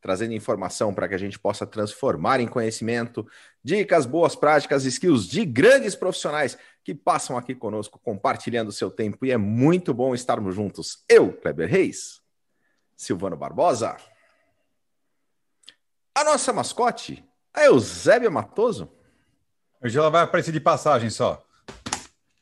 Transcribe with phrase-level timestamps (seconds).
[0.00, 3.26] trazendo informação para que a gente possa transformar em conhecimento,
[3.62, 9.26] dicas, boas práticas, skills de grandes profissionais que passam aqui conosco compartilhando o seu tempo
[9.26, 11.04] e é muito bom estarmos juntos.
[11.08, 12.20] Eu, Kleber Reis,
[12.96, 13.96] Silvano Barbosa,
[16.14, 18.90] a nossa mascote, a Eusébia Matoso.
[19.82, 21.44] Hoje ela vai aparecer de passagem só.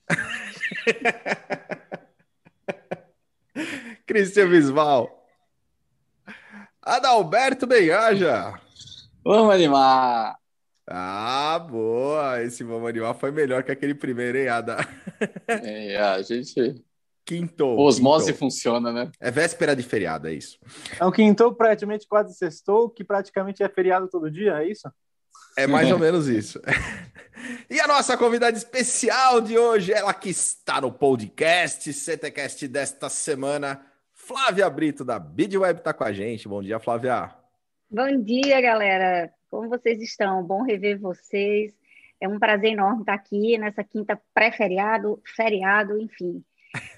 [4.07, 5.16] Cristian Visval.
[6.87, 8.55] Adalberto Benhaja.
[9.25, 10.37] Vamos animar.
[10.89, 12.41] Ah, boa.
[12.41, 14.77] Esse vamos animar foi melhor que aquele primeiro, hein, Ada?
[15.49, 16.81] É, a gente.
[17.25, 17.67] Quinto.
[17.67, 18.39] Osmose quinto.
[18.39, 19.11] funciona, né?
[19.19, 20.61] É véspera de feriado, é isso.
[21.01, 24.89] É um quinto praticamente quase sextou, que praticamente é feriado todo dia, é isso?
[25.59, 26.61] É mais ou menos isso.
[27.69, 33.85] E a nossa convidada especial de hoje, ela que está no podcast CTCast desta semana,
[34.27, 36.49] Flávia Brito, da BidWeb, está com a gente.
[36.49, 37.33] Bom dia, Flávia.
[37.89, 39.33] Bom dia, galera.
[39.49, 40.43] Como vocês estão?
[40.43, 41.73] Bom rever vocês.
[42.21, 46.43] É um prazer enorme estar aqui nessa quinta pré-feriado, feriado, enfim.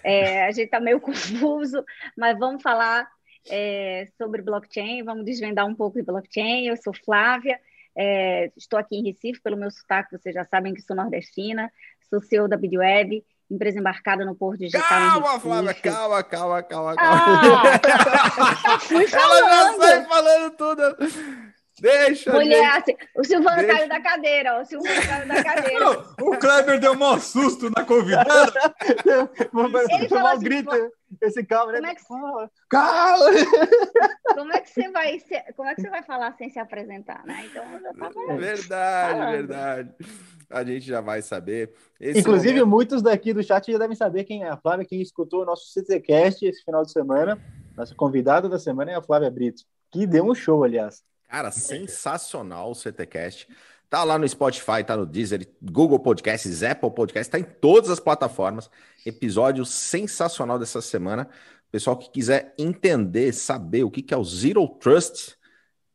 [0.02, 1.84] É, a gente está meio confuso,
[2.16, 3.06] mas vamos falar
[3.50, 6.66] é, sobre blockchain, vamos desvendar um pouco de blockchain.
[6.66, 7.60] Eu sou Flávia,
[7.94, 11.70] é, estou aqui em Recife, pelo meu sotaque, vocês já sabem que sou nordestina,
[12.08, 14.82] sou CEO da BidWeb empresa embarcada no Porto Digital.
[14.88, 17.62] Calma, Flávia, calma, calma, calma, calma.
[17.64, 17.80] Ah.
[18.90, 21.47] Ela já sai falando tudo.
[21.80, 22.32] Deixa.
[22.32, 23.74] Mulher, assim, o Silvano deixa.
[23.74, 25.90] caiu da cadeira, ó, o Silvano caiu da cadeira.
[26.20, 28.74] o Kleber deu um susto na convidada.
[29.90, 30.70] Ele falou assim, grito,
[31.22, 31.94] esse calma, né?
[32.06, 32.52] Como é que...
[32.68, 33.26] Calma!
[34.34, 35.18] Como é que você vai,
[35.56, 37.44] como é que você vai falar sem se apresentar, né?
[37.46, 37.64] Então,
[37.98, 39.30] tava Verdade, falando.
[39.30, 39.94] verdade.
[40.50, 41.72] A gente já vai saber.
[42.00, 42.68] Esse Inclusive, momento...
[42.68, 45.72] muitos daqui do chat já devem saber quem é a Flávia, quem escutou o nosso
[45.72, 47.38] CTCast esse final de semana.
[47.76, 51.02] Nossa convidada da semana é a Flávia Brito, que deu um show, aliás.
[51.28, 53.46] Cara, sensacional o CTCast.
[53.90, 58.00] Tá lá no Spotify, tá no Deezer, Google Podcasts, Apple Podcasts, tá em todas as
[58.00, 58.70] plataformas.
[59.04, 61.28] Episódio sensacional dessa semana.
[61.70, 65.32] Pessoal que quiser entender, saber o que, que é o Zero Trust,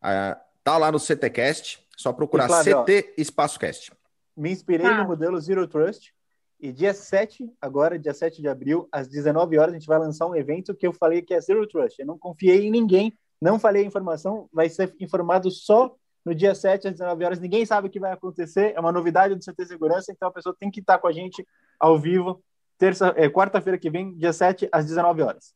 [0.03, 1.83] uh, tá lá no CTCast.
[1.97, 3.91] Só procurar Flávio, CT Espaço Cast.
[4.35, 4.97] Me inspirei ah.
[4.97, 6.13] no modelo Zero Trust.
[6.59, 10.27] E dia 7, agora, dia 7 de abril, às 19 horas, a gente vai lançar
[10.27, 11.99] um evento que eu falei que é Zero Trust.
[11.99, 15.93] Eu não confiei em ninguém não falei a informação, vai ser informado só
[16.25, 17.39] no dia 7 às 19 horas.
[17.39, 20.55] Ninguém sabe o que vai acontecer, é uma novidade do CT Segurança, então a pessoa
[20.57, 21.45] tem que estar com a gente
[21.77, 22.41] ao vivo,
[22.77, 25.53] terça, é, quarta-feira que vem, dia 7 às 19 horas.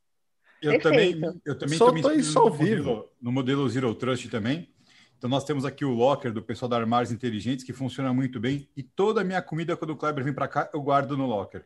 [0.62, 4.69] Eu também, eu também estou me no modelo, no modelo Zero Trust também.
[5.18, 8.68] Então nós temos aqui o locker do pessoal da Armários Inteligentes que funciona muito bem
[8.75, 11.66] e toda a minha comida quando o Kleber vem para cá eu guardo no locker.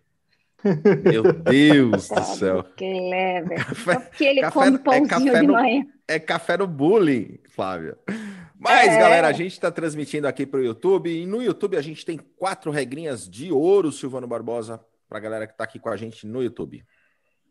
[1.04, 2.64] Meu Deus do céu.
[2.78, 3.66] Kleber.
[3.66, 5.86] Café, porque ele café, come pãozinho é café de no, manhã.
[6.08, 7.98] É café no bullying, Flávia.
[8.58, 9.00] Mas, é.
[9.00, 11.10] galera, a gente está transmitindo aqui para o YouTube.
[11.10, 14.80] E no YouTube a gente tem quatro regrinhas de ouro, Silvano Barbosa,
[15.10, 16.84] para a galera que está aqui com a gente no YouTube.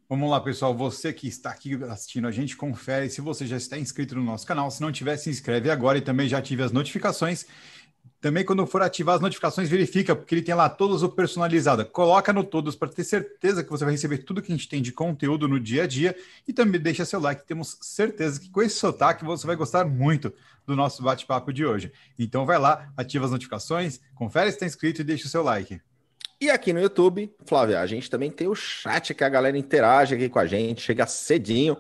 [0.09, 0.75] Vamos lá, pessoal.
[0.75, 4.45] Você que está aqui assistindo a gente, confere se você já está inscrito no nosso
[4.45, 4.69] canal.
[4.69, 7.47] Se não tiver, se inscreve agora e também já ative as notificações.
[8.21, 11.87] Também, quando for ativar as notificações, verifica, porque ele tem lá todas o personalizado.
[11.87, 14.83] Coloca no todos para ter certeza que você vai receber tudo que a gente tem
[14.83, 16.15] de conteúdo no dia a dia.
[16.47, 20.31] E também deixa seu like, temos certeza que com esse sotaque você vai gostar muito
[20.67, 21.91] do nosso bate-papo de hoje.
[22.19, 25.81] Então vai lá, ativa as notificações, confere se está inscrito e deixa o seu like.
[26.39, 30.15] E aqui no YouTube, Flávia, a gente também tem o chat que a galera interage
[30.15, 31.75] aqui com a gente, chega cedinho.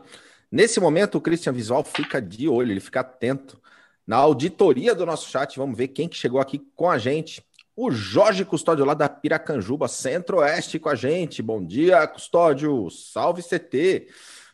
[0.51, 3.60] Nesse momento, o Christian Visual fica de olho, ele fica atento
[4.07, 5.59] na auditoria do nosso chat.
[5.59, 7.45] Vamos ver quem que chegou aqui com a gente.
[7.77, 11.43] O Jorge Custódio lá da Piracanjuba, Centro-Oeste com a gente.
[11.43, 12.91] Bom dia, Custódio.
[12.91, 14.09] Salve CT.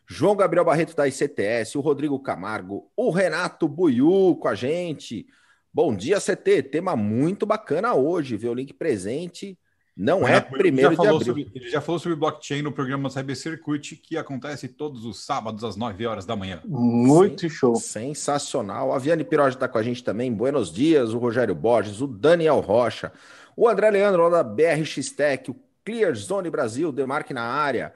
[0.08, 5.26] João Gabriel Barreto da ICTS, o Rodrigo Camargo, o Renato Buiu com a gente.
[5.74, 6.62] Bom dia, CT.
[6.62, 8.36] Tema muito bacana hoje.
[8.36, 9.58] Vê o link presente
[9.96, 11.24] não é primeiro de abril.
[11.24, 15.64] Sobre, ele já falou sobre blockchain no programa Cyber Circuit, que acontece todos os sábados
[15.64, 16.60] às 9 horas da manhã.
[16.66, 17.76] Muito Sim, show.
[17.76, 18.92] Sensacional.
[18.92, 20.30] A Viane Piroja está com a gente também.
[20.30, 23.10] Buenos dias, o Rogério Borges, o Daniel Rocha,
[23.56, 27.94] o André Leandro lá da BRX Tech, o Clear Zone Brasil, Demarque na área.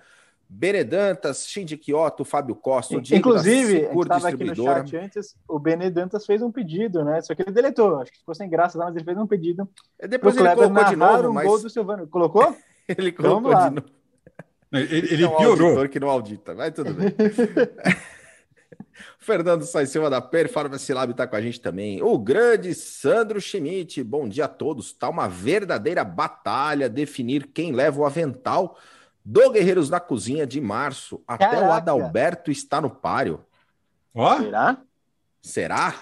[0.52, 6.26] Benedantas, Shinji Kyoto, Fábio Costa, o Diego Inclusive, estava aqui no chat antes, o Benedantas
[6.26, 7.20] fez um pedido, né?
[7.20, 9.68] Só que ele deletou, acho que ficou sem graça, mas ele fez um pedido.
[10.02, 11.46] E depois ele colocou de novo, um mas...
[11.46, 12.08] gol do Silvano.
[12.08, 12.56] Colocou?
[12.88, 13.88] ele colocou de novo.
[14.72, 15.88] Ele, ele é um piorou.
[15.88, 17.14] que não audita, vai tudo bem.
[19.18, 22.02] Fernando Sainz Silva da Performance Lab está com a gente também.
[22.02, 24.02] O grande Sandro Schmidt.
[24.02, 24.92] Bom dia a todos.
[24.92, 28.76] Tá uma verdadeira batalha definir quem leva o avental
[29.30, 31.22] do Guerreiros na Cozinha de março.
[31.24, 31.68] Até Caraca.
[31.68, 33.44] o Adalberto está no páreo.
[34.12, 34.38] Ó?
[34.38, 34.82] Será?
[35.40, 35.94] Será?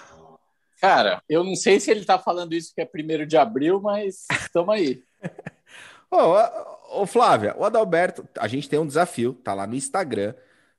[0.81, 4.25] Cara, eu não sei se ele está falando isso que é primeiro de abril, mas
[4.31, 5.03] estamos aí.
[6.09, 10.33] Ô, ô, Flávia, o Adalberto, a gente tem um desafio, tá lá no Instagram.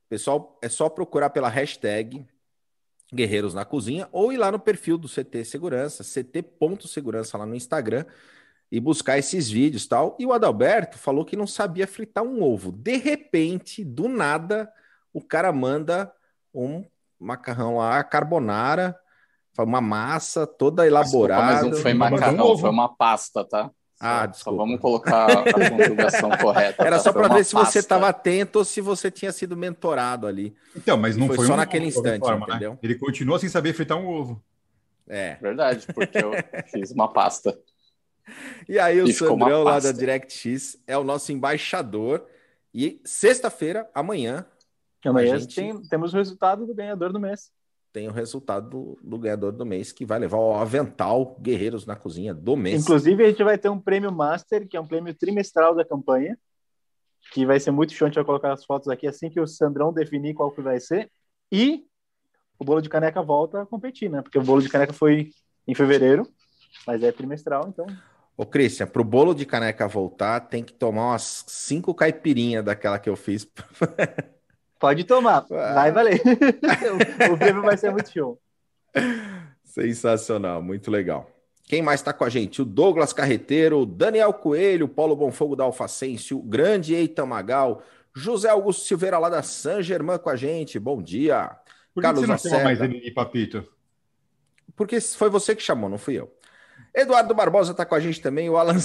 [0.08, 2.26] Pessoal, é só procurar pela hashtag
[3.14, 8.04] Guerreiros na Cozinha ou ir lá no perfil do CT Segurança, ct.segurança lá no Instagram
[8.70, 10.16] e buscar esses vídeos tal.
[10.18, 12.70] E o Adalberto falou que não sabia fritar um ovo.
[12.70, 14.70] De repente, do nada,
[15.12, 16.12] o cara manda
[16.54, 16.84] um
[17.18, 18.96] macarrão lá, carbonara,
[19.58, 21.42] uma massa toda elaborada.
[21.42, 23.70] Desculpa, mas não foi macarrão, foi uma pasta, tá?
[24.02, 24.56] Ah, desculpa.
[24.56, 26.82] Só vamos colocar a conjugação correta.
[26.82, 27.02] Era tá?
[27.02, 30.56] só para ver se você estava atento ou se você tinha sido mentorado ali.
[30.74, 32.52] Então, mas não foi, foi só um naquele instante, forma, né?
[32.54, 32.72] entendeu?
[32.72, 32.78] Né?
[32.82, 34.42] Ele continuou sem saber fritar um ovo.
[35.06, 35.36] É.
[35.42, 36.30] Verdade, porque eu
[36.72, 37.58] fiz uma pasta.
[38.68, 42.26] E aí o e Sandrão lá da DirectX é o nosso embaixador.
[42.72, 44.46] E sexta-feira, amanhã...
[45.04, 45.54] Amanhã gente...
[45.54, 47.50] tem, temos o resultado do ganhador do mês
[47.92, 51.96] tem o resultado do, do, ganhador do mês, que vai levar o avental Guerreiros na
[51.96, 52.82] Cozinha do mês.
[52.82, 56.38] Inclusive, a gente vai ter um prêmio Master, que é um prêmio trimestral da campanha,
[57.32, 58.06] que vai ser muito show.
[58.06, 60.78] A gente vai colocar as fotos aqui assim que o Sandrão definir qual que vai
[60.78, 61.10] ser.
[61.50, 61.84] E
[62.58, 64.22] o bolo de caneca volta a competir, né?
[64.22, 65.30] Porque o bolo de caneca foi
[65.66, 66.26] em fevereiro,
[66.86, 67.86] mas é trimestral, então.
[68.36, 72.98] Ô, Cristian, para o bolo de caneca voltar, tem que tomar umas cinco caipirinhas daquela
[72.98, 73.46] que eu fiz.
[74.78, 76.22] Pode tomar, vai valer.
[77.30, 78.40] o prêmio vai ser muito show.
[79.62, 81.30] Sensacional, muito legal.
[81.64, 82.62] Quem mais está com a gente?
[82.62, 88.84] O Douglas Carreteiro, Daniel Coelho, Paulo Bonfogo da Alfacense, o grande Eitan Magal, José Augusto
[88.84, 90.78] Silveira lá da San Germán com a gente.
[90.78, 91.50] Bom dia.
[91.94, 93.64] Por que Carlos você não mais ele de papito?
[94.74, 96.34] Porque foi você que chamou, não fui eu.
[96.94, 98.76] Eduardo Barbosa está com a gente também, o Alan,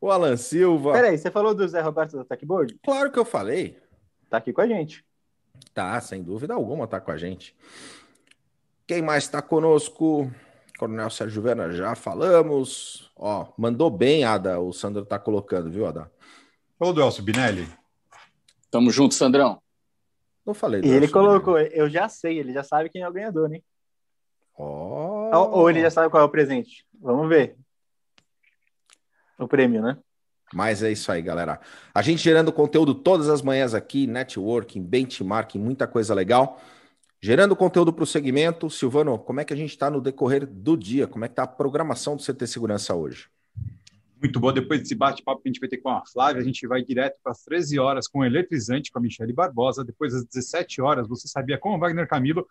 [0.00, 0.92] o Alan Silva.
[0.92, 2.78] Peraí, você falou do Zé Roberto da Techboard?
[2.82, 3.82] Claro que eu falei
[4.32, 5.04] tá aqui com a gente.
[5.74, 7.54] Tá, sem dúvida alguma, tá com a gente.
[8.86, 10.32] Quem mais está conosco?
[10.78, 13.12] Coronel Sérgio Vera, já falamos.
[13.14, 16.10] Ó, mandou bem, Ada, o Sandro tá colocando, viu, Ada?
[16.78, 17.68] Falou do Elcio Binelli?
[18.70, 19.60] Tamo junto, Sandrão.
[20.46, 21.78] Não falei do E ele colocou, Binelli.
[21.78, 23.60] eu já sei, ele já sabe quem é o ganhador, né?
[24.58, 25.11] Oh.
[25.38, 26.84] Ou ele já sabe qual é o presente.
[27.00, 27.56] Vamos ver.
[29.38, 29.96] O prêmio, né?
[30.52, 31.58] Mas é isso aí, galera.
[31.94, 36.60] A gente gerando conteúdo todas as manhãs aqui, networking, benchmarking, muita coisa legal.
[37.20, 38.68] Gerando conteúdo para o segmento.
[38.68, 41.06] Silvano, como é que a gente está no decorrer do dia?
[41.06, 43.28] Como é que está a programação do CT Segurança hoje?
[44.20, 44.52] Muito bom.
[44.52, 47.16] Depois desse bate-papo que a gente vai ter com a Flávia, a gente vai direto
[47.22, 49.84] para as 13 horas com o Eletrizante, com a Michelle Barbosa.
[49.84, 52.46] Depois das 17 horas, você sabia com o Wagner Camilo.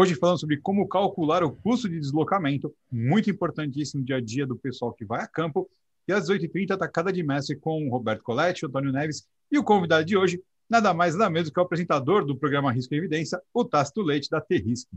[0.00, 4.46] Hoje falando sobre como calcular o custo de deslocamento, muito importantíssimo no dia a dia
[4.46, 5.68] do pessoal que vai a campo.
[6.06, 10.04] E às 8h30, Atacada de Mestre com o Roberto Coletti, Antônio Neves e o convidado
[10.04, 10.40] de hoje,
[10.70, 14.30] nada mais nada menos que o apresentador do programa Risco em Evidência, o Tácito Leite,
[14.30, 14.96] da T-Risco.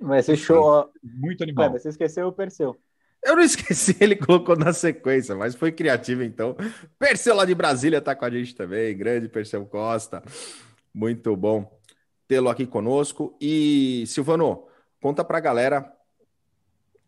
[0.00, 0.90] Vai ser show.
[1.02, 1.70] Muito animal.
[1.70, 2.74] você esqueceu o Perseu.
[3.22, 6.56] Eu não esqueci, ele colocou na sequência, mas foi criativo então.
[6.98, 10.22] Perseu lá de Brasília está com a gente também, grande Perseu Costa.
[10.94, 11.77] Muito bom
[12.28, 13.36] tê-lo aqui conosco.
[13.40, 14.66] E, Silvano,
[15.00, 15.92] conta para a galera.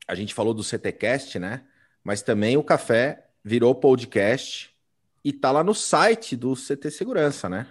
[0.09, 1.62] A gente falou do CTCast, né?
[2.05, 4.71] mas também o café virou podcast
[5.25, 7.67] e tá lá no site do CT Segurança, né?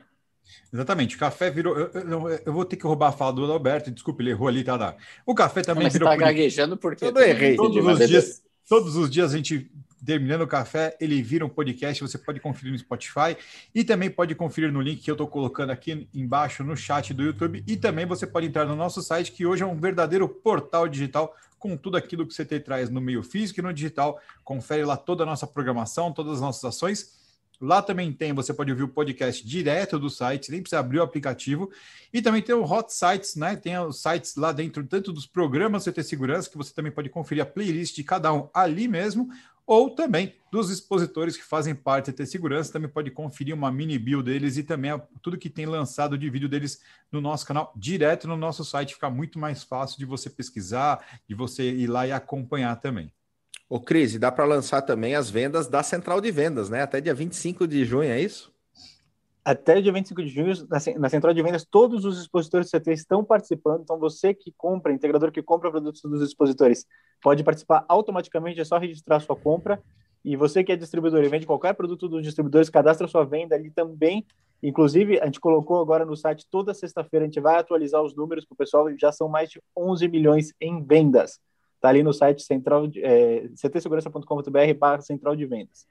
[0.72, 1.78] Exatamente, o café virou.
[1.78, 4.64] Eu, eu, eu, vou ter que roubar a fala do Alberto, desculpe, ele errou ali,
[4.64, 4.78] tá?
[4.78, 4.96] tá.
[5.26, 6.10] O café também Mas virou.
[6.10, 7.06] Você tá gaguejando porque.
[7.06, 7.56] Eu errei.
[7.56, 9.72] Todos os, dias, todos os dias a gente,
[10.06, 12.02] terminando o café, ele vira um podcast.
[12.02, 13.38] Você pode conferir no Spotify
[13.74, 17.24] e também pode conferir no link que eu estou colocando aqui embaixo no chat do
[17.24, 17.64] YouTube.
[17.68, 21.36] E também você pode entrar no nosso site, que hoje é um verdadeiro portal digital
[21.58, 24.20] com tudo aquilo que o CT traz no meio físico e no digital.
[24.44, 27.20] Confere lá toda a nossa programação, todas as nossas ações.
[27.62, 31.04] Lá também tem, você pode ouvir o podcast direto do site, nem precisa abrir o
[31.04, 31.70] aplicativo.
[32.14, 33.58] E também tem o Hot Sites, né?
[33.58, 37.44] Tem os sites lá dentro, tanto dos programas CT Segurança, que você também pode conferir
[37.44, 39.30] a playlist de cada um ali mesmo,
[39.70, 44.24] ou também dos expositores que fazem parte da segurança, também pode conferir uma mini bio
[44.24, 48.36] deles e também tudo que tem lançado de vídeo deles no nosso canal, direto no
[48.36, 52.76] nosso site, fica muito mais fácil de você pesquisar, de você ir lá e acompanhar
[52.78, 53.14] também.
[53.70, 56.82] Ô Cris, dá para lançar também as vendas da Central de Vendas, né?
[56.82, 58.49] Até dia 25 de junho, é isso?
[59.50, 60.54] Até dia 25 de junho,
[61.00, 63.82] na, central de vendas, todos os expositores do CT estão participando.
[63.82, 66.86] Então, você que compra, integrador que compra produtos dos expositores,
[67.20, 69.82] pode participar automaticamente, é só registrar sua compra.
[70.24, 73.72] E você que é distribuidor e vende qualquer produto dos distribuidores, cadastra sua venda ali
[73.72, 74.24] também.
[74.62, 78.46] Inclusive, a gente colocou agora no site toda sexta-feira, a gente vai atualizar os números
[78.46, 81.40] para o pessoal, já são mais de 11 milhões em vendas.
[81.74, 85.88] Está ali no site central, é, ctsegurança.com.br barra central de vendas.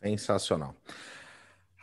[0.00, 0.76] Sensacional.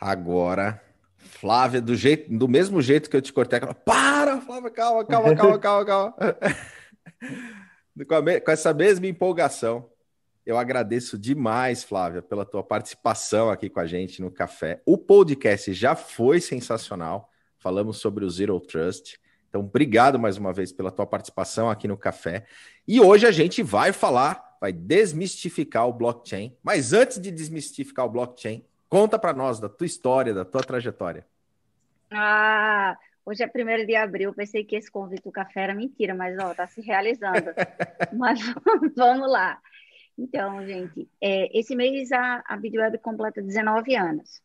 [0.00, 0.82] Agora,
[1.16, 5.34] Flávia, do, jeito, do mesmo jeito que eu te cortei, aquela, para, Flávia, calma, calma,
[5.34, 6.14] calma, calma, calma.
[8.06, 9.90] com, com essa mesma empolgação,
[10.46, 14.80] eu agradeço demais, Flávia, pela tua participação aqui com a gente no café.
[14.86, 17.30] O podcast já foi sensacional.
[17.58, 19.18] Falamos sobre o Zero Trust.
[19.48, 22.46] Então, obrigado mais uma vez pela tua participação aqui no café.
[22.86, 26.56] E hoje a gente vai falar, vai desmistificar o blockchain.
[26.62, 31.26] Mas antes de desmistificar o blockchain, Conta para nós da tua história, da tua trajetória.
[32.10, 34.32] Ah, hoje é primeiro de abril.
[34.32, 37.50] Pensei que esse convite do café era mentira, mas ó, tá se realizando.
[38.16, 38.40] mas
[38.96, 39.60] vamos lá.
[40.18, 44.40] Então, gente, é, esse mês a, a VideoWeb completa 19 anos.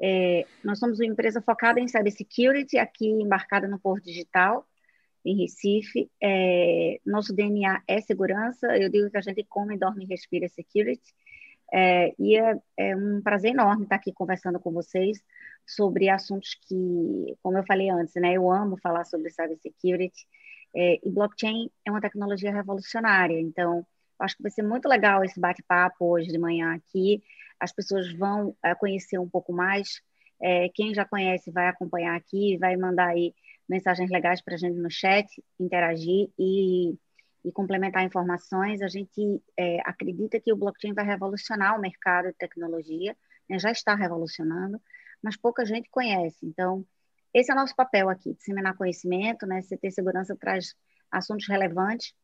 [0.00, 4.66] É, nós somos uma empresa focada em cybersecurity, aqui embarcada no Porto Digital,
[5.24, 6.10] em Recife.
[6.22, 8.66] É, nosso DNA é segurança.
[8.76, 11.14] Eu digo que a gente come, dorme e respira security.
[11.72, 15.22] É, e é, é, um prazer enorme estar aqui conversando com vocês
[15.66, 20.26] sobre assuntos que, como eu falei antes, né, eu amo falar sobre cybersecurity.
[20.76, 23.86] É, e blockchain é uma tecnologia revolucionária, então
[24.18, 27.22] acho que vai ser muito legal esse bate-papo hoje de manhã aqui.
[27.60, 30.00] As pessoas vão é, conhecer um pouco mais.
[30.42, 33.34] É, quem já conhece vai acompanhar aqui, vai mandar aí
[33.68, 35.26] mensagens legais para a gente no chat,
[35.58, 36.94] interagir e
[37.44, 42.34] e complementar informações, a gente é, acredita que o blockchain vai revolucionar o mercado de
[42.34, 43.14] tecnologia,
[43.48, 44.80] né, já está revolucionando,
[45.22, 46.46] mas pouca gente conhece.
[46.46, 46.84] Então,
[47.32, 49.60] esse é o nosso papel aqui, disseminar conhecimento, né?
[49.60, 50.74] CT Segurança traz
[51.10, 52.14] assuntos relevantes,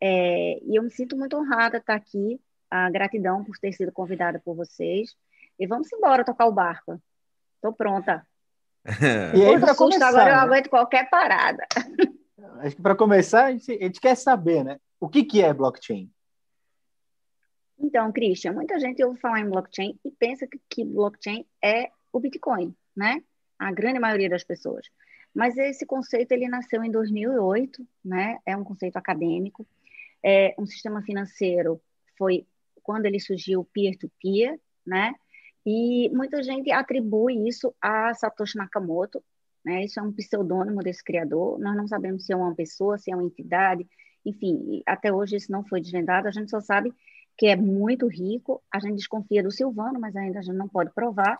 [0.00, 2.40] é, e eu me sinto muito honrada estar aqui,
[2.70, 5.14] a gratidão por ter sido convidada por vocês,
[5.58, 7.00] e vamos embora tocar o barco.
[7.56, 8.26] Estou pronta.
[9.34, 10.42] e aí, começar, agora eu né?
[10.42, 11.64] aguento qualquer parada.
[12.60, 14.78] acho que para começar, a gente, a gente, quer saber, né?
[15.00, 16.10] O que, que é blockchain?
[17.78, 22.20] Então, Christian, muita gente ouve falar em blockchain e pensa que, que blockchain é o
[22.20, 23.22] Bitcoin, né?
[23.58, 24.86] A grande maioria das pessoas.
[25.34, 28.38] Mas esse conceito ele nasceu em 2008, né?
[28.46, 29.66] É um conceito acadêmico.
[30.22, 31.80] É um sistema financeiro
[32.16, 32.46] foi
[32.82, 35.14] quando ele surgiu peer-to-peer, -peer, né?
[35.66, 39.24] E muita gente atribui isso a Satoshi Nakamoto,
[39.64, 39.84] né?
[39.84, 41.58] Isso é um pseudônimo desse criador.
[41.58, 43.86] Nós não sabemos se é uma pessoa, se é uma entidade,
[44.24, 46.28] enfim, até hoje isso não foi desvendado.
[46.28, 46.92] A gente só sabe
[47.36, 48.62] que é muito rico.
[48.72, 51.38] A gente desconfia do Silvano, mas ainda a gente não pode provar.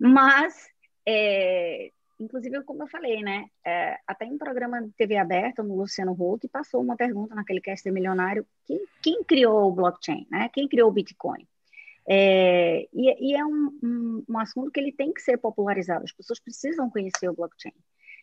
[0.00, 0.68] Mas,
[1.06, 1.90] é,
[2.20, 3.46] inclusive, como eu falei, né?
[3.64, 7.90] É, até em programa de TV aberta, no Luciano Huck, passou uma pergunta naquele cast
[7.90, 10.26] milionário: que, quem criou o blockchain?
[10.30, 10.50] Né?
[10.52, 11.46] Quem criou o Bitcoin?
[12.08, 16.12] É, e, e, é um, um, um, assunto que ele tem que ser popularizado, as
[16.12, 17.72] pessoas precisam conhecer o blockchain.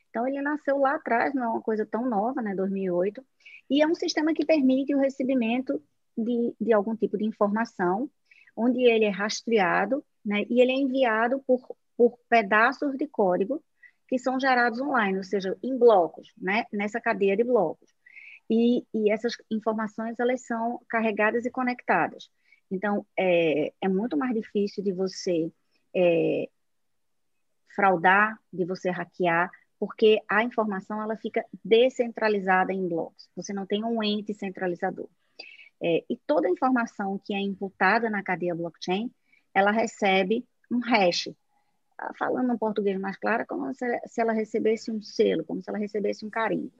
[0.09, 3.23] Então, ele nasceu lá atrás, não é uma coisa tão nova, né, 2008,
[3.69, 5.81] e é um sistema que permite o recebimento
[6.17, 8.09] de, de algum tipo de informação,
[8.55, 11.61] onde ele é rastreado, né, e ele é enviado por,
[11.95, 13.63] por pedaços de código
[14.07, 17.89] que são gerados online, ou seja, em blocos, né, nessa cadeia de blocos.
[18.49, 22.29] E, e essas informações, elas são carregadas e conectadas.
[22.71, 25.51] Então, é, é muito mais difícil de você
[25.95, 26.49] é,
[27.75, 29.49] fraudar, de você hackear,
[29.79, 33.29] porque a informação ela fica descentralizada em blocos.
[33.35, 35.07] Você não tem um ente centralizador.
[35.81, 39.09] É, e toda a informação que é imputada na cadeia blockchain,
[39.53, 41.29] ela recebe um hash.
[41.97, 43.85] Ah, falando no português mais claro, como se,
[44.17, 46.71] ela recebesse um selo, como se ela recebesse um carimbo,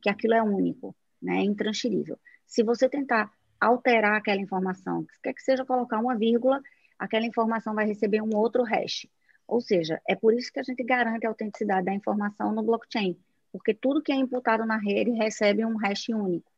[0.00, 2.18] que aquilo é único, né, é intransferível.
[2.46, 3.32] Se você tentar
[3.64, 6.60] alterar aquela informação, quer que seja colocar uma vírgula,
[6.98, 9.06] aquela informação vai receber um outro hash.
[9.46, 13.16] Ou seja, é por isso que a gente garante a autenticidade da informação no blockchain,
[13.52, 16.50] porque tudo que é imputado na rede recebe um hash único.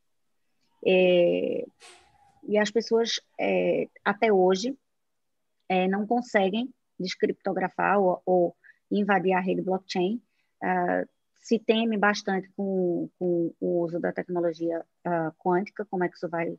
[0.86, 1.64] É,
[2.46, 4.76] e as pessoas, é, até hoje,
[5.68, 8.56] é, não conseguem descriptografar ou, ou,
[8.90, 10.22] invadir a rede blockchain.
[10.62, 11.08] Uh,
[11.40, 16.28] se teme bastante com, com, o uso da tecnologia uh, quântica, como é que isso
[16.28, 16.56] vai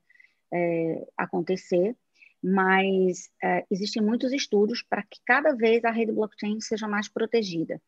[0.53, 1.95] é, acontecer,
[2.43, 7.81] mas é, existem muitos estudos para que cada vez a rede blockchain seja mais protegida,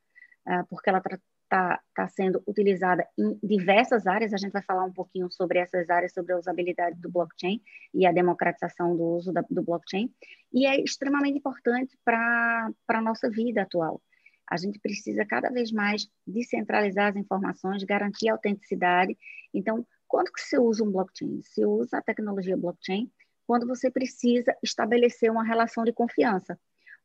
[0.48, 1.02] é, porque ela
[1.44, 4.34] está tá sendo utilizada em diversas áreas.
[4.34, 7.62] A gente vai falar um pouquinho sobre essas áreas, sobre a usabilidade do blockchain
[7.94, 10.14] e a democratização do uso da, do blockchain.
[10.54, 14.02] E é extremamente importante para a nossa vida atual.
[14.50, 19.16] A gente precisa cada vez mais descentralizar as informações, garantir a autenticidade.
[19.54, 21.42] Então, quando que você usa um blockchain?
[21.42, 23.10] Você usa a tecnologia blockchain
[23.48, 26.60] quando você precisa estabelecer uma relação de confiança,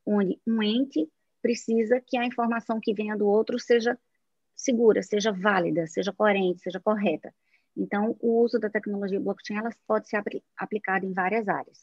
[0.05, 1.09] onde um ente
[1.41, 3.99] precisa que a informação que venha do outro seja
[4.57, 7.33] segura, seja válida, seja coerente, seja correta.
[7.77, 10.23] Então, o uso da tecnologia blockchain ela pode ser
[10.57, 11.79] aplicada em várias áreas.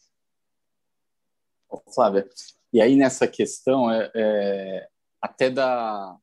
[1.94, 2.28] Flávia,
[2.74, 4.88] e aí nessa questão é, é,
[5.22, 6.18] até da,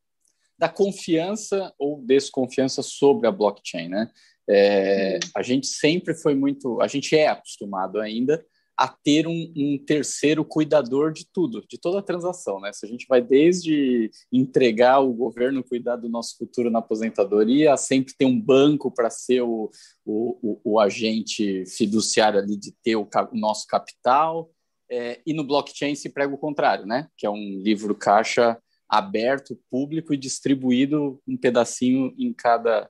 [0.58, 4.10] da confiança ou desconfiança sobre a blockchain, né?
[4.48, 8.42] É, a gente sempre foi muito, a gente é acostumado ainda
[8.78, 12.72] a ter um, um, terceiro cuidador de tudo, de toda a transação, né?
[12.72, 18.14] Se a gente vai desde entregar o governo cuidar do nosso futuro na aposentadoria, sempre
[18.16, 19.68] ter um banco para ser o,
[20.06, 23.02] o, o, o, agente fiduciário ali de ter o,
[23.32, 24.48] o nosso capital,
[24.88, 27.08] é, e no blockchain se prega o contrário, né?
[27.16, 28.56] Que é um livro caixa
[28.88, 32.88] aberto, público e distribuído um pedacinho em cada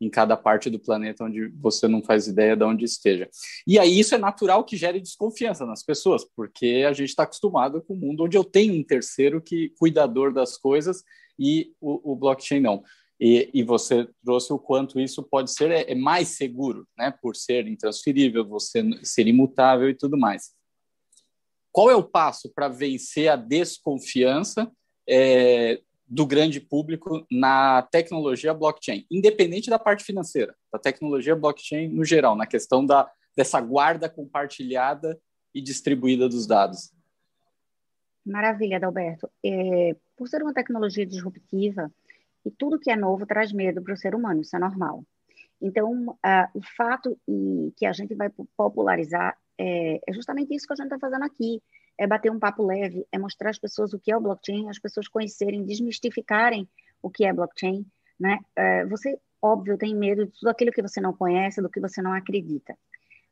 [0.00, 3.28] em cada parte do planeta onde você não faz ideia de onde esteja.
[3.66, 7.82] E aí isso é natural que gere desconfiança nas pessoas, porque a gente está acostumado
[7.82, 11.02] com um mundo onde eu tenho um terceiro que cuidador das coisas
[11.38, 12.82] e o, o blockchain não.
[13.20, 17.10] E, e, você trouxe o quanto isso pode ser é, é, mais seguro, né?
[17.20, 20.52] Por ser intransferível, você ser imutável e tudo mais.
[21.70, 24.72] Qual é o passo para vencer a desconfiança
[25.06, 32.04] é, do grande público na tecnologia blockchain, independente da parte financeira, da tecnologia blockchain no
[32.04, 35.16] geral, na questão da, dessa guarda compartilhada
[35.54, 36.92] e distribuída dos dados.
[38.26, 39.30] Maravilha, Adalberto.
[39.44, 41.90] É, por ser uma tecnologia disruptiva,
[42.44, 45.04] e tudo que é novo traz medo para o ser humano, isso é normal.
[45.62, 47.16] Então, uh, o fato
[47.76, 51.62] que a gente vai popularizar é, é justamente isso que a gente está fazendo aqui
[52.00, 54.78] é bater um papo leve, é mostrar às pessoas o que é o blockchain, as
[54.78, 56.66] pessoas conhecerem, desmistificarem
[57.02, 57.84] o que é blockchain,
[58.18, 58.38] né?
[58.56, 62.00] É, você, óbvio, tem medo de tudo aquilo que você não conhece, do que você
[62.00, 62.74] não acredita.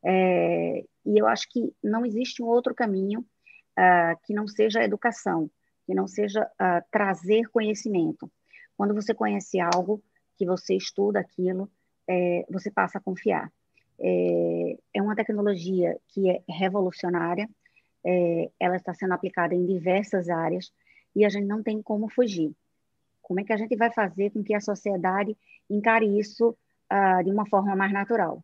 [0.04, 4.84] É, e eu acho que não existe um outro caminho uh, que não seja a
[4.84, 5.50] educação,
[5.86, 8.30] que não seja uh, trazer conhecimento.
[8.76, 10.02] Quando você conhece algo,
[10.36, 11.70] que você estuda aquilo,
[12.06, 13.50] é, você passa a confiar.
[13.98, 17.48] É, é uma tecnologia que é revolucionária,
[18.04, 20.72] é, ela está sendo aplicada em diversas áreas
[21.14, 22.54] e a gente não tem como fugir.
[23.22, 25.36] Como é que a gente vai fazer com que a sociedade
[25.68, 26.56] encare isso
[26.90, 28.42] uh, de uma forma mais natural?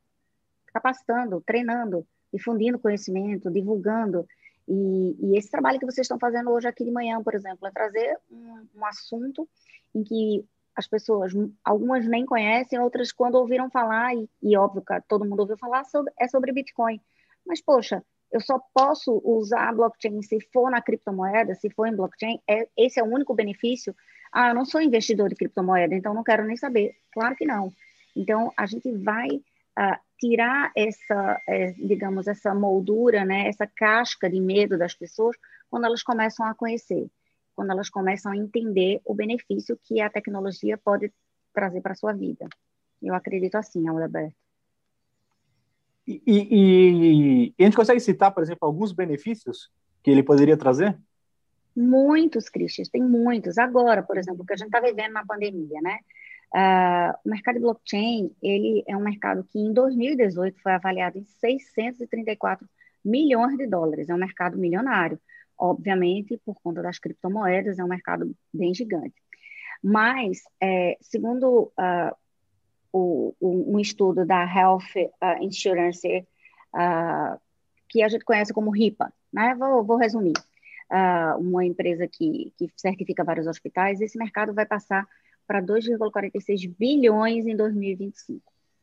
[0.67, 4.27] Capacitando, treinando, difundindo conhecimento, divulgando.
[4.69, 7.71] E, e, esse trabalho que vocês estão fazendo hoje aqui de manhã, por exemplo, é
[7.71, 9.49] trazer um, um assunto
[9.95, 11.33] em que as pessoas,
[11.65, 16.13] algumas nem conhecem, outras quando ouviram falar, e, e óbvio todo mundo ouviu falar, sobre,
[16.19, 17.01] é sobre Bitcoin.
[17.47, 18.03] Mas, poxa,
[18.35, 22.67] eu só posso usar a blockchain se for na criptomoeda, se for em blockchain, é,
[22.77, 23.95] esse é o único benefício.
[24.33, 26.97] Ah, eu não sou investidor de criptomoeda, então não quero nem saber.
[27.13, 27.73] Claro que não.
[28.17, 34.41] Então, a gente vai uh, tirar essa, é, digamos, essa moldura, né, essa casca de
[34.41, 35.37] medo das pessoas
[35.71, 37.07] quando elas começam a conhecer,
[37.55, 41.13] quando elas começam a entender o benefício que a tecnologia pode
[41.53, 42.49] trazer para a sua vida.
[43.01, 44.35] Eu acredito assim, Alberto.
[46.07, 49.71] E, e, e, a gente consegue citar, por exemplo, alguns benefícios
[50.03, 50.99] que ele poderia trazer?
[51.75, 53.59] Muitos, Christian, tem muitos.
[53.59, 55.99] Agora, por exemplo, que a gente está vivendo na pandemia, né?
[56.55, 61.25] Uh, o mercado de blockchain, ele é um mercado que em 2018 foi avaliado em
[61.25, 62.69] 634
[63.05, 64.09] milhões de dólares.
[64.09, 65.19] É um mercado milionário.
[65.59, 69.15] Obviamente, por conta das criptomoedas, é um mercado bem gigante.
[69.83, 72.17] Mas, é, segundo uh,
[72.97, 76.07] o, um estudo da Health uh, Insurance,
[76.73, 77.41] uh,
[77.89, 79.55] que a gente conhece como RIPA, né?
[79.59, 80.35] Vou, vou resumir.
[80.93, 85.09] Uh, uma empresa que, que certifica vários hospitais, esse mercado vai passar
[85.45, 88.41] para 2,46 bilhões em 2025.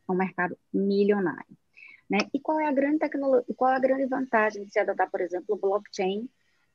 [0.10, 1.58] É um mercado milionário.
[2.10, 2.18] Né?
[2.34, 5.22] E qual é a grande tecnologia, qual é a grande vantagem de se adotar, por
[5.22, 6.28] exemplo, o blockchain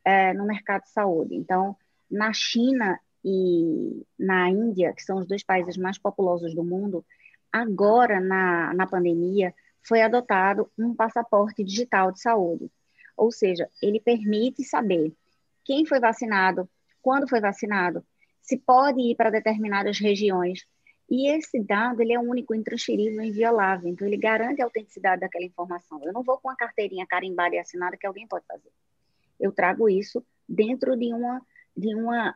[0.03, 1.35] é, no mercado de saúde?
[1.35, 1.77] Então,
[2.11, 7.05] na China e na Índia, que são os dois países mais populosos do mundo,
[7.57, 12.71] agora na, na pandemia foi adotado um passaporte digital de saúde.
[13.16, 15.14] Ou seja, ele permite saber
[15.64, 16.69] quem foi vacinado,
[17.01, 18.05] quando foi vacinado,
[18.42, 20.66] se pode ir para determinadas regiões.
[21.09, 23.88] E esse dado ele é único, intransferível, inviolável.
[23.88, 26.03] Então, ele garante a autenticidade daquela informação.
[26.05, 28.71] Eu não vou com a carteirinha carimbada e assinada que alguém pode fazer.
[29.38, 31.40] Eu trago isso dentro de uma,
[31.77, 32.35] de uma,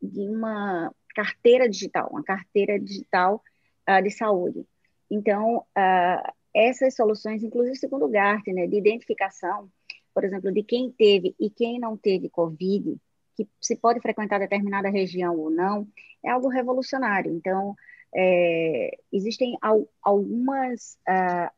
[0.00, 3.42] de uma carteira digital, uma carteira digital
[3.88, 4.66] uh, de saúde.
[5.10, 9.68] Então, uh, essas soluções, inclusive segundo o Gartner, de identificação,
[10.14, 12.96] por exemplo, de quem teve e quem não teve Covid,
[13.34, 15.86] que se pode frequentar determinada região ou não,
[16.22, 17.32] é algo revolucionário.
[17.32, 17.74] Então,
[18.14, 21.50] é, existem al algumas uh,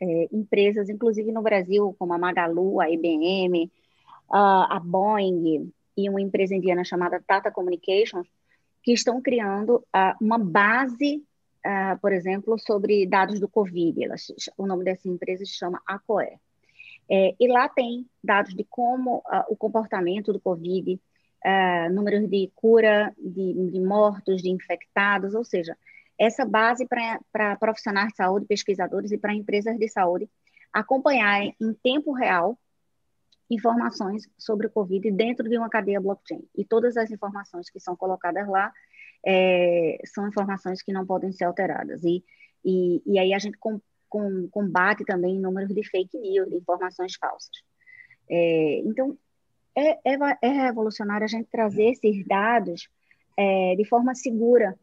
[0.00, 3.70] é, empresas, inclusive no Brasil, como a Magalu, a IBM,
[4.30, 8.26] a Boeing e uma empresa indiana chamada Tata Communications,
[8.82, 11.22] que estão criando uh, uma base,
[11.66, 14.04] uh, por exemplo, sobre dados do Covid.
[14.04, 16.38] Elas, o nome dessa empresa se chama ACOE.
[17.10, 20.94] É, e lá tem dados de como uh, o comportamento do Covid,
[21.44, 25.76] uh, números de cura, de, de, mortos, de infectados, ou seja,
[26.18, 30.28] essa base para profissionais de saúde, pesquisadores e para empresas de saúde
[30.72, 32.58] acompanharem em tempo real
[33.50, 36.42] informações sobre o Covid dentro de uma cadeia blockchain.
[36.56, 38.72] E todas as informações que são colocadas lá
[39.24, 42.02] é, são informações que não podem ser alteradas.
[42.04, 42.24] E,
[42.64, 47.14] e, e aí a gente com, com, combate também números de fake news, de informações
[47.16, 47.62] falsas.
[48.30, 49.16] É, então,
[49.74, 52.88] é, é, é, revolucionário a gente trazer esses dados
[53.36, 54.78] é, de forma segura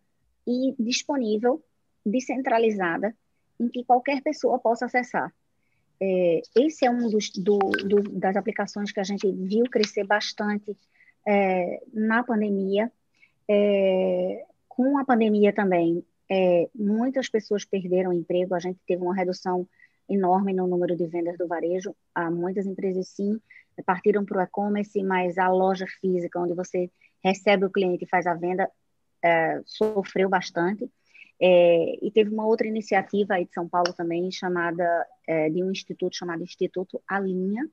[0.47, 1.63] e disponível,
[2.05, 3.15] descentralizada,
[3.59, 5.33] em que qualquer pessoa possa acessar.
[6.01, 10.75] É, esse é um dos, do, do, das aplicações que a gente viu crescer bastante
[11.27, 12.91] é, na pandemia.
[13.49, 19.67] É, com a pandemia também, é, muitas pessoas perderam emprego, a gente teve uma redução
[20.07, 21.95] enorme no número de vendas do varejo.
[22.13, 23.39] Há muitas empresas, sim,
[23.85, 26.91] partiram para o e-commerce, mas a loja física, onde você
[27.23, 28.69] recebe o cliente e faz a venda,
[29.23, 30.89] é, sofreu bastante.
[31.41, 35.71] É, e teve uma outra iniciativa aí de São Paulo também, chamada, é, de um
[35.71, 37.67] instituto chamado Instituto Alinha.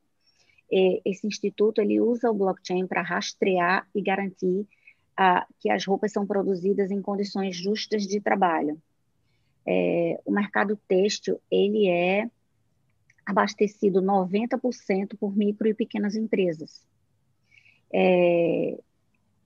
[0.72, 4.66] É, esse instituto, ele usa o blockchain para rastrear e garantir
[5.16, 8.80] a, que as roupas são produzidas em condições justas de trabalho.
[9.66, 12.30] É, o mercado têxtil, ele é
[13.24, 16.86] abastecido 90% por micro e pequenas empresas.
[17.92, 18.78] É,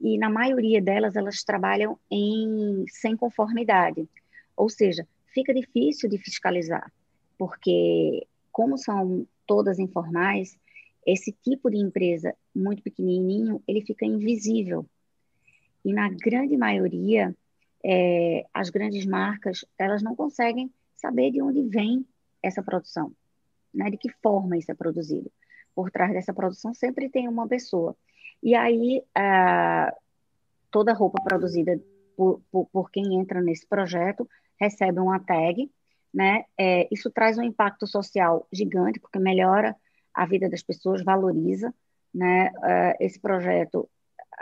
[0.01, 4.09] e na maioria delas, elas trabalham em sem conformidade.
[4.57, 6.93] Ou seja, fica difícil de fiscalizar,
[7.39, 10.59] porque como são todas informais,
[11.07, 14.87] esse tipo de empresa muito pequenininho, ele fica invisível
[15.85, 17.35] e na grande maioria,
[17.85, 22.07] é, as grandes marcas, elas não conseguem saber de onde vem
[22.43, 23.13] essa produção,
[23.73, 23.91] né?
[23.91, 25.31] de que forma isso é produzido.
[25.75, 27.97] Por trás dessa produção sempre tem uma pessoa.
[28.43, 29.03] E aí,
[30.71, 31.81] toda roupa produzida
[32.17, 35.71] por, por, por, quem entra nesse projeto recebe uma tag,
[36.13, 36.45] né?
[36.59, 39.77] É, isso traz um impacto social gigante, porque melhora
[40.13, 41.73] a vida das pessoas, valoriza,
[42.13, 42.51] né?
[42.51, 43.89] Uh, esse projeto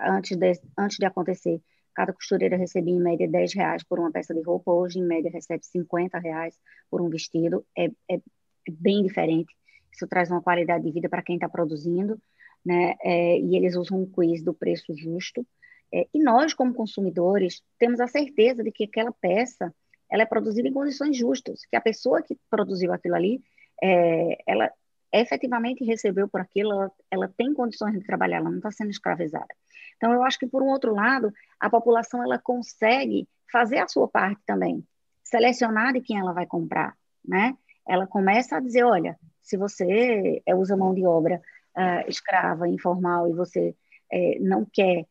[0.01, 1.61] antes de, antes de acontecer,
[1.95, 5.31] cada costureira recebia em média 10 reais por uma peça de roupa, hoje em média
[5.31, 6.55] recebe 50 reais
[6.91, 8.21] por um vestido, é, é
[8.69, 9.55] bem diferente.
[9.93, 12.21] Isso traz uma qualidade de vida para quem está produzindo,
[12.65, 12.95] né?
[13.03, 15.47] É, e eles usam um quiz do preço justo.
[15.93, 19.75] É, e nós, como consumidores, temos a certeza de que aquela peça
[20.11, 23.43] ela é produzida em condições justas, que a pessoa que produziu aquilo ali,
[23.83, 24.71] é, ela
[25.13, 29.49] efetivamente recebeu por aquilo, ela, ela tem condições de trabalhar, ela não está sendo escravizada.
[29.97, 34.07] Então, eu acho que, por um outro lado, a população ela consegue fazer a sua
[34.07, 34.85] parte também,
[35.25, 36.95] selecionar de quem ela vai comprar,
[37.27, 37.57] né?
[37.87, 41.41] Ela começa a dizer, olha, se você é, usa mão de obra
[41.77, 43.75] uh, escrava, informal, e você
[44.13, 45.07] uh, não quer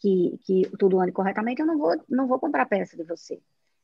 [0.00, 3.40] que, que tudo ande corretamente, eu não vou, não vou comprar peça de você.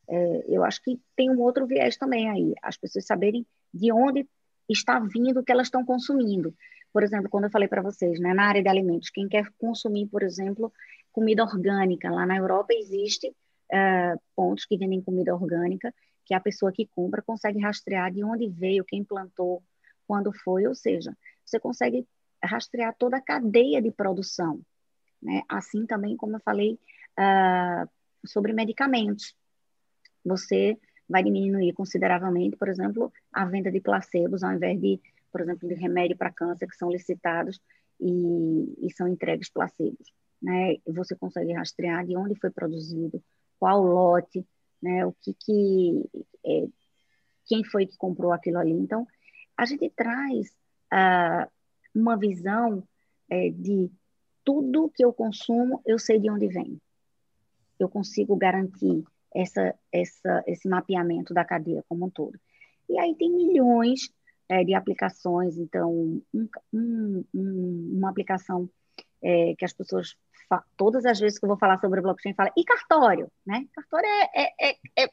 [0.09, 4.29] Uh, eu acho que tem um outro viés também aí, as pessoas saberem de onde
[4.73, 6.55] está vindo o que elas estão consumindo.
[6.93, 10.07] Por exemplo, quando eu falei para vocês, né, na área de alimentos, quem quer consumir,
[10.07, 10.73] por exemplo,
[11.13, 16.73] comida orgânica, lá na Europa existe uh, pontos que vendem comida orgânica, que a pessoa
[16.73, 19.63] que compra consegue rastrear de onde veio, quem plantou,
[20.07, 22.07] quando foi, ou seja, você consegue
[22.43, 24.61] rastrear toda a cadeia de produção.
[25.23, 25.43] Né?
[25.49, 26.79] Assim também, como eu falei
[27.19, 27.89] uh,
[28.27, 29.35] sobre medicamentos.
[30.25, 30.79] Você
[31.11, 35.75] vai diminuir consideravelmente, por exemplo, a venda de placebos, ao invés de por exemplo, de
[35.75, 37.61] remédio para câncer que são licitados
[38.01, 40.13] e, e são entregues placebos.
[40.43, 40.77] Né?
[40.87, 43.23] Você consegue rastrear de onde foi produzido,
[43.59, 44.45] qual lote,
[44.83, 45.05] né?
[45.05, 46.05] O que que
[46.45, 46.67] é,
[47.47, 48.73] quem foi que comprou aquilo ali.
[48.73, 49.07] Então,
[49.57, 50.57] a gente traz
[50.91, 51.49] ah,
[51.95, 52.83] uma visão
[53.29, 53.91] é, de
[54.43, 56.81] tudo que eu consumo, eu sei de onde vem.
[57.79, 62.39] Eu consigo garantir essa, essa, esse mapeamento da cadeia como um todo.
[62.89, 64.11] E aí tem milhões
[64.49, 65.57] é, de aplicações.
[65.59, 67.25] Então, um, um,
[67.97, 68.69] uma aplicação
[69.23, 70.17] é, que as pessoas
[70.77, 73.67] todas as vezes que eu vou falar sobre blockchain, fala, e cartório, né?
[73.73, 75.11] Cartório é, é, é, é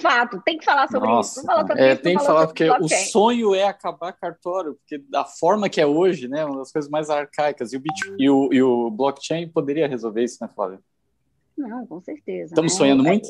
[0.00, 1.46] fato, tem que falar sobre Nossa, isso.
[1.46, 3.02] Falar sobre é, isso tem que falar, porque blockchain.
[3.02, 6.90] o sonho é acabar cartório, porque da forma que é hoje, né, uma das coisas
[6.90, 10.80] mais arcaicas, e o, Bitcoin, e o, e o blockchain poderia resolver isso, né, Flávia?
[11.68, 12.52] Não, com certeza.
[12.52, 12.78] Estamos né?
[12.78, 13.28] sonhando muito?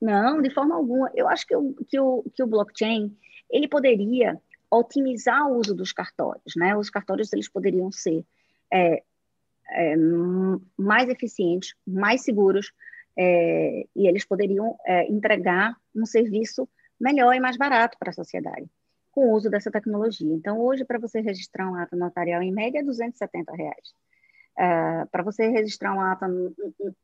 [0.00, 1.10] Não, de forma alguma.
[1.14, 3.16] Eu acho que o, que o, que o blockchain,
[3.50, 4.40] ele poderia
[4.70, 6.76] otimizar o uso dos cartórios, né?
[6.76, 8.24] Os cartórios, eles poderiam ser
[8.72, 9.02] é,
[9.70, 9.96] é,
[10.76, 12.72] mais eficientes, mais seguros,
[13.16, 16.68] é, e eles poderiam é, entregar um serviço
[17.00, 18.68] melhor e mais barato para a sociedade
[19.10, 20.32] com o uso dessa tecnologia.
[20.32, 23.92] Então, hoje, para você registrar um ato notarial, em média, é 270 reais.
[24.58, 26.52] Uh, para você registrar um ato, um,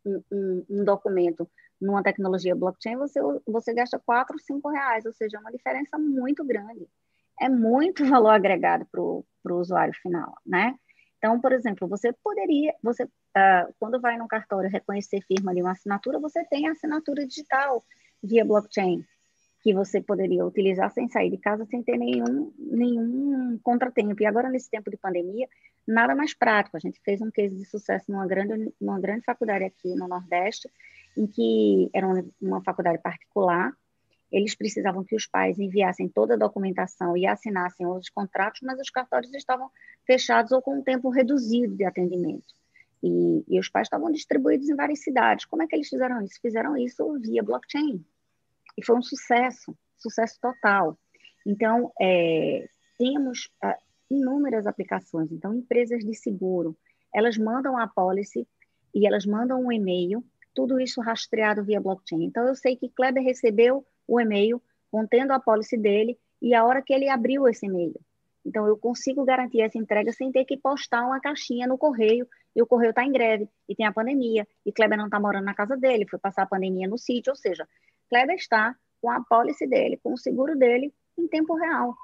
[0.05, 1.49] um, um, documento
[1.81, 6.45] numa tecnologia blockchain, você, você gasta 4, 5 reais, ou seja, é uma diferença muito
[6.45, 6.88] grande.
[7.40, 9.25] É muito valor agregado para o
[9.61, 10.75] usuário final, né?
[11.19, 15.73] Então, por exemplo, você poderia, você uh, quando vai no cartório reconhecer firma de uma
[15.73, 17.85] assinatura, você tem a assinatura digital
[18.23, 19.05] via blockchain,
[19.62, 24.23] que você poderia utilizar sem sair de casa, sem ter nenhum, nenhum contratempo.
[24.23, 25.49] E agora, nesse tempo de pandemia,
[25.87, 26.77] nada mais prático.
[26.77, 30.70] A gente fez um case de sucesso numa grande, numa grande faculdade aqui no Nordeste,
[31.16, 32.07] em que era
[32.40, 33.73] uma, faculdade particular,
[34.33, 38.90] eles precisavam que os pais enviassem toda a documentação e assinassem os contratos, mas os
[38.90, 39.70] cartórios estavam
[40.05, 42.47] fechados ou com um tempo reduzido de atendimento.
[43.03, 45.44] E, e, os pais estavam distribuídos em várias cidades.
[45.44, 46.40] Como é que eles fizeram isso?
[46.40, 48.05] Fizeram isso via blockchain.
[48.77, 50.99] E foi um sucesso, sucesso total.
[51.47, 52.66] Então, é,
[52.99, 53.51] temos
[54.11, 55.31] inúmeras aplicações.
[55.33, 56.77] Então, empresas de seguro,
[57.14, 58.47] elas mandam a policy
[58.95, 62.25] e elas mandam um e-mail, tudo isso rastreado via blockchain.
[62.25, 66.83] Então, eu sei que Kleber recebeu o e-mail contendo a policy dele e a hora
[66.83, 67.99] que ele abriu esse e-mail.
[68.45, 72.62] Então, eu consigo garantir essa entrega sem ter que postar uma caixinha no correio, e
[72.62, 75.55] o correio está em greve, e tem a pandemia, e Kleber não está morando na
[75.55, 77.67] casa dele, foi passar a pandemia no sítio, ou seja,
[78.11, 81.97] Kleber está com a policy dele, com o seguro dele, em tempo real.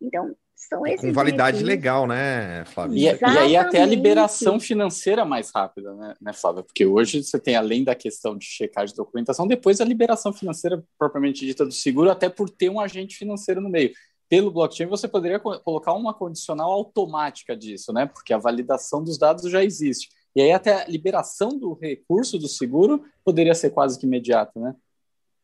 [0.00, 0.34] Então,
[0.68, 1.00] são esses.
[1.00, 2.96] Com validade legal, né, Flávio?
[2.96, 6.62] E, e, aí até a liberação financeira mais rápida, né, né, Flávio?
[6.62, 10.82] Porque hoje você tem, além da questão de checar de documentação, depois a liberação financeira
[10.98, 13.92] propriamente dita do seguro, até por ter um agente financeiro no meio.
[14.28, 18.06] Pelo blockchain, você poderia colocar uma condicional automática disso, né?
[18.06, 20.08] Porque a validação dos dados já existe.
[20.36, 24.76] E aí até a liberação do recurso do seguro poderia ser quase que imediata, né?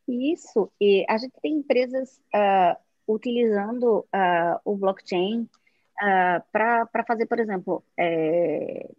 [0.07, 0.71] Isso.
[0.79, 5.47] E a gente tem empresas uh utilizando uh, o blockchain uh,
[6.01, 8.89] ah, para fazer, por exemplo, é,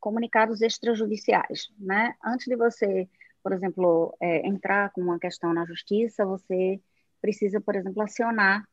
[0.00, 1.70] comunicados extrajudiciais.
[1.78, 2.14] Né?
[2.24, 3.08] Antes de você,
[3.42, 6.80] por exemplo, é, entrar com uma questão na justiça, você
[7.20, 8.66] precisa, por exemplo, acionar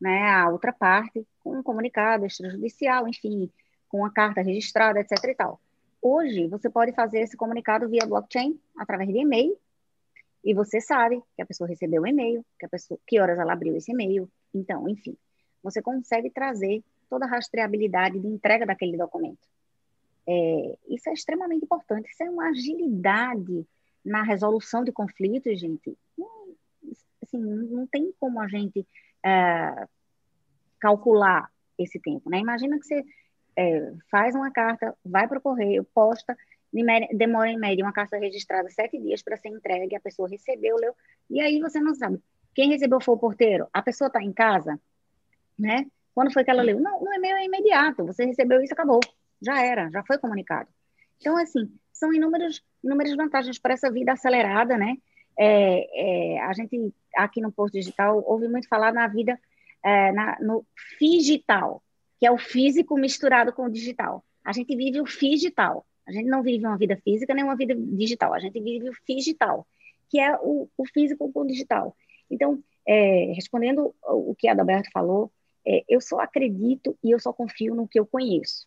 [0.00, 3.50] né, a outra parte com um comunicado extrajudicial, enfim,
[3.88, 5.12] com uma carta registrada, etc.
[5.24, 5.60] E tal.
[6.00, 9.58] Hoje, você pode fazer esse comunicado via blockchain, através de e-mail,
[10.42, 13.52] e você sabe que a pessoa recebeu o e-mail, que a pessoa, que horas ela
[13.52, 14.30] abriu esse e-mail.
[14.54, 15.16] Então, enfim,
[15.62, 19.46] você consegue trazer toda a rastreabilidade de entrega daquele documento.
[20.26, 22.10] É, isso é extremamente importante.
[22.10, 23.66] Isso é uma agilidade
[24.04, 25.96] na resolução de conflitos, gente.
[26.16, 26.54] Não,
[27.22, 28.86] assim, não tem como a gente
[29.24, 29.86] é,
[30.78, 32.38] calcular esse tempo, né?
[32.38, 33.04] Imagina que você
[33.56, 36.36] é, faz uma carta, vai para o correio, posta,
[37.12, 40.94] demora em média uma carta registrada sete dias para ser entregue, a pessoa recebeu, leu,
[41.28, 42.20] e aí você não sabe.
[42.54, 43.68] Quem recebeu foi o porteiro?
[43.72, 44.80] A pessoa está em casa?
[45.58, 45.86] Né?
[46.14, 46.80] Quando foi que ela leu?
[46.80, 49.00] Não, no e-mail é imediato, você recebeu isso, acabou.
[49.40, 50.68] Já era, já foi comunicado.
[51.18, 54.96] Então, assim, são inúmeras, inúmeras vantagens para essa vida acelerada, né?
[55.38, 59.38] É, é, a gente, aqui no Posto Digital, ouve muito falar na vida,
[59.82, 60.66] é, na, no
[61.00, 61.82] digital,
[62.18, 64.24] que é o físico misturado com o digital.
[64.44, 65.86] A gente vive o digital.
[66.10, 68.92] A gente não vive uma vida física nem uma vida digital, a gente vive o
[69.08, 69.64] digital,
[70.08, 71.96] que é o, o físico com o digital.
[72.28, 75.30] Então, é, respondendo o que Adalberto falou,
[75.64, 78.66] é, eu só acredito e eu só confio no que eu conheço.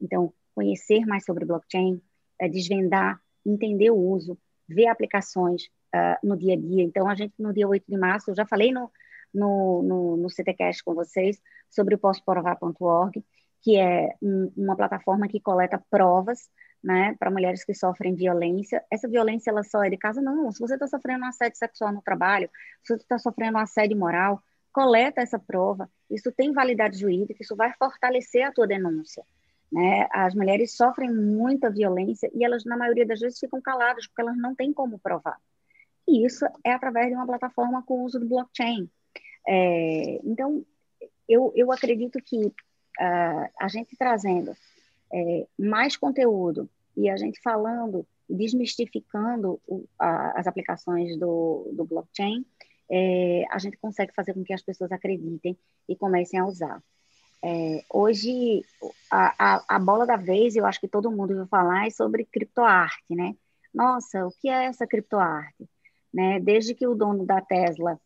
[0.00, 2.02] Então, conhecer mais sobre blockchain,
[2.40, 4.36] é, desvendar, entender o uso,
[4.68, 6.82] ver aplicações uh, no dia a dia.
[6.82, 8.90] Então, a gente, no dia 8 de março, eu já falei no,
[9.32, 13.24] no, no, no CTCast com vocês sobre o possprovar.org,
[13.62, 16.48] que é um, uma plataforma que coleta provas
[16.82, 18.82] né, para mulheres que sofrem violência.
[18.90, 20.20] Essa violência ela só é de casa?
[20.20, 20.50] Não.
[20.50, 22.50] Se você está sofrendo um assédio sexual no trabalho,
[22.82, 25.90] se você está sofrendo um assédio moral, coleta essa prova.
[26.10, 29.24] Isso tem validade jurídica, isso vai fortalecer a tua denúncia.
[29.70, 30.08] Né?
[30.10, 34.36] As mulheres sofrem muita violência e elas, na maioria das vezes, ficam caladas porque elas
[34.36, 35.36] não têm como provar.
[36.08, 38.90] E isso é através de uma plataforma com o uso do blockchain.
[39.46, 40.64] É, então,
[41.28, 44.56] eu, eu acredito que uh, a gente trazendo
[45.12, 52.44] é, mais conteúdo e a gente falando, desmistificando o, a, as aplicações do, do blockchain,
[52.90, 55.56] é, a gente consegue fazer com que as pessoas acreditem
[55.88, 56.82] e comecem a usar.
[57.42, 58.62] É, hoje,
[59.10, 62.24] a, a, a, bola da vez, eu acho que todo mundo ouviu falar, é sobre
[62.24, 63.34] criptoarte, né?
[63.72, 65.68] Nossa, o que é essa criptoarte?
[66.12, 66.40] Né?
[66.40, 67.98] Desde que o dono da Tesla,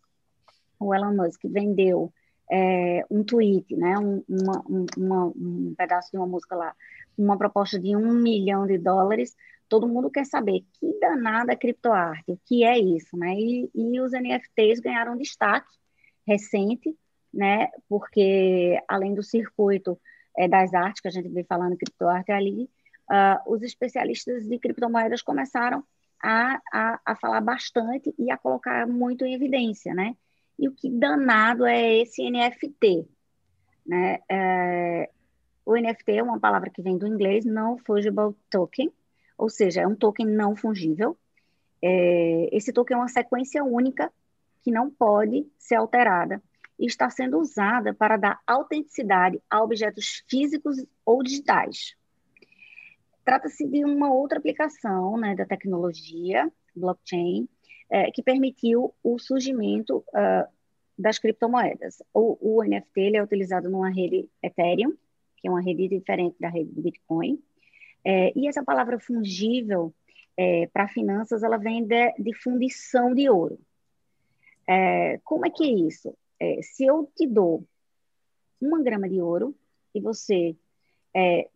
[0.79, 2.13] o Elon Musk, vendeu
[2.51, 3.99] é, um tweet, né?
[3.99, 6.75] Um, uma, um, uma, um pedaço de uma música lá,
[7.17, 9.35] uma proposta de um milhão de dólares,
[9.69, 13.35] todo mundo quer saber que danada criptoarte, o que é isso, né?
[13.35, 15.73] E, e os NFTs ganharam destaque
[16.27, 16.97] recente,
[17.33, 17.69] né?
[17.89, 19.99] Porque além do circuito
[20.37, 22.69] é, das artes que a gente vem falando criptoarte ali,
[23.11, 25.85] uh, os especialistas de criptomoedas começaram
[26.23, 30.17] a, a, a falar bastante e a colocar muito em evidência, né?
[30.59, 33.09] E o que danado é esse NFT,
[33.87, 34.19] né?
[34.29, 35.11] É,
[35.65, 38.93] o NFT é uma palavra que vem do inglês, não fungible token,
[39.37, 41.17] ou seja, é um token não fungível.
[41.83, 44.13] É, esse token é uma sequência única
[44.63, 46.43] que não pode ser alterada
[46.79, 51.95] e está sendo usada para dar autenticidade a objetos físicos ou digitais.
[53.25, 57.49] Trata-se de uma outra aplicação né, da tecnologia blockchain
[57.95, 60.53] é, que permitiu o surgimento uh,
[60.99, 62.03] das criptomoedas.
[62.13, 64.95] O, o NFT é utilizado numa rede Ethereum,
[65.37, 67.41] que é uma rede diferente da rede do Bitcoin,
[68.05, 69.95] é, e essa palavra fungível
[70.37, 73.61] é, para finanças, ela vem de, de fundição de ouro.
[74.69, 76.17] É, como é que é isso?
[76.41, 77.65] É, se eu te dou
[78.61, 79.55] uma grama de ouro
[79.95, 80.57] e você
[81.15, 81.49] é,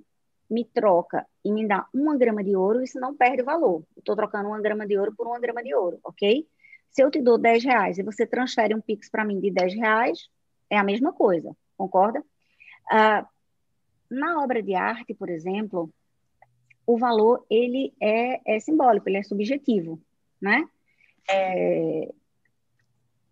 [0.50, 3.82] me troca e me dá uma grama de ouro, isso não perde valor.
[3.96, 6.46] Estou trocando uma grama de ouro por uma grama de ouro, ok?
[6.90, 9.74] Se eu te dou 10 reais e você transfere um Pix para mim de 10
[9.74, 10.28] reais,
[10.70, 12.24] é a mesma coisa, concorda?
[12.90, 13.26] Ah,
[14.10, 15.92] na obra de arte, por exemplo,
[16.86, 20.00] o valor ele é, é simbólico, ele é subjetivo,
[20.40, 20.66] né?
[21.30, 22.10] É,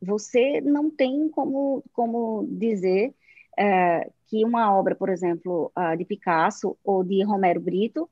[0.00, 3.14] você não tem como, como dizer
[3.58, 8.10] é, que uma obra, por exemplo, de Picasso ou de Romero Brito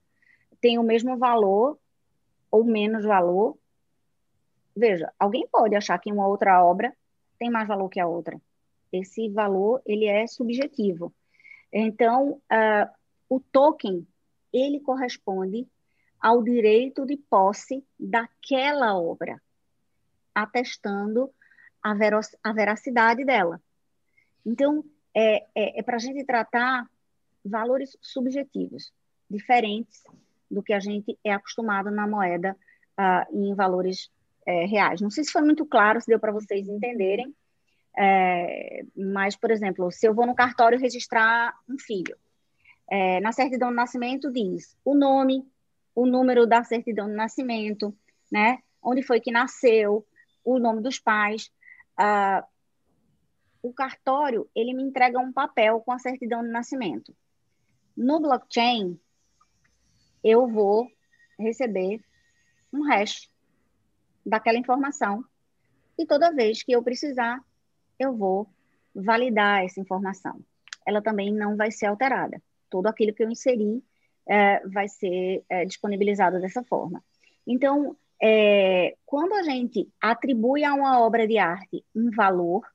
[0.60, 1.78] tem o mesmo valor
[2.50, 3.58] ou menos valor.
[4.76, 6.94] Veja, alguém pode achar que uma outra obra
[7.38, 8.40] tem mais valor que a outra.
[8.92, 11.12] Esse valor ele é subjetivo.
[11.72, 12.94] Então, uh,
[13.28, 14.06] o token
[14.52, 15.68] ele corresponde
[16.20, 19.42] ao direito de posse daquela obra,
[20.34, 21.30] atestando
[21.82, 21.92] a,
[22.42, 23.60] a veracidade dela.
[24.46, 26.88] Então, é, é, é para a gente tratar
[27.44, 28.92] valores subjetivos,
[29.28, 30.02] diferentes
[30.50, 32.56] do que a gente é acostumado na moeda
[32.98, 34.10] uh, em valores
[34.46, 35.00] é, reais.
[35.00, 37.34] Não sei se foi muito claro, se deu para vocês entenderem,
[37.96, 42.16] é, mas, por exemplo, se eu vou no cartório registrar um filho,
[42.90, 45.46] é, na certidão de nascimento diz o nome,
[45.94, 47.96] o número da certidão de nascimento,
[48.30, 48.58] né?
[48.82, 50.04] Onde foi que nasceu,
[50.44, 51.50] o nome dos pais.
[51.96, 52.44] Ah,
[53.64, 57.16] o cartório ele me entrega um papel com a certidão de nascimento.
[57.96, 59.00] No blockchain,
[60.22, 60.88] eu vou
[61.38, 62.00] receber
[62.72, 63.30] um hash
[64.24, 65.24] daquela informação
[65.98, 67.40] e toda vez que eu precisar,
[67.98, 68.48] eu vou
[68.94, 70.40] validar essa informação.
[70.86, 72.42] Ela também não vai ser alterada
[72.74, 73.82] tudo aquilo que eu inseri
[74.28, 77.02] é, vai ser é, disponibilizado dessa forma.
[77.46, 82.66] Então, é, quando a gente atribui a uma obra de arte um valor,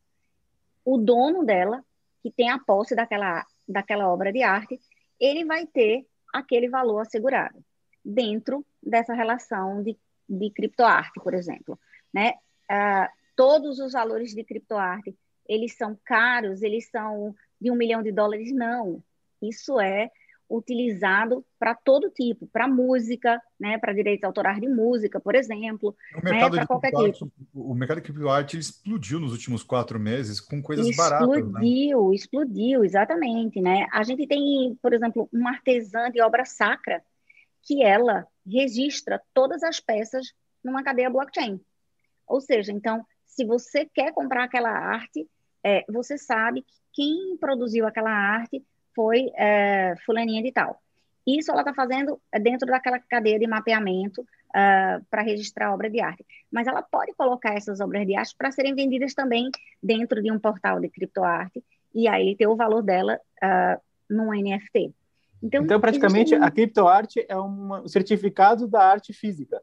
[0.84, 1.84] o dono dela,
[2.22, 4.80] que tem a posse daquela, daquela obra de arte,
[5.20, 7.64] ele vai ter aquele valor assegurado
[8.04, 11.80] dentro dessa relação de, de criptoarte, por exemplo.
[12.14, 12.34] Né?
[12.68, 15.16] Ah, todos os valores de criptoarte,
[15.48, 18.52] eles são caros, eles são de um milhão de dólares?
[18.52, 19.04] Não.
[19.42, 20.12] Isso é
[20.50, 26.50] utilizado para todo tipo, para música, né, para direitos autorais de música, por exemplo, né,
[26.50, 27.32] para qualquer tipo.
[27.54, 31.38] O mercado de criptoarte explodiu nos últimos quatro meses com coisas explodiu, baratas.
[31.38, 32.16] Explodiu, né?
[32.16, 33.86] explodiu, exatamente, né?
[33.92, 37.04] A gente tem, por exemplo, uma artesã de obra sacra
[37.62, 40.34] que ela registra todas as peças
[40.64, 41.60] numa cadeia blockchain.
[42.28, 45.28] Ou seja, então, se você quer comprar aquela arte,
[45.64, 48.64] é, você sabe que quem produziu aquela arte
[48.96, 50.82] foi é, fulaninha de tal.
[51.28, 56.00] Isso ela está fazendo dentro daquela cadeia de mapeamento uh, é, para registrar obra de
[56.00, 56.26] arte.
[56.52, 59.50] Mas ela pode colocar essas obras de arte para serem vendidas também
[59.82, 61.64] dentro de um portal de criptoarte
[61.94, 64.94] e aí ter o valor dela uh, num NFT.
[65.42, 69.62] Então, então praticamente, a criptoarte é um certificado da arte física.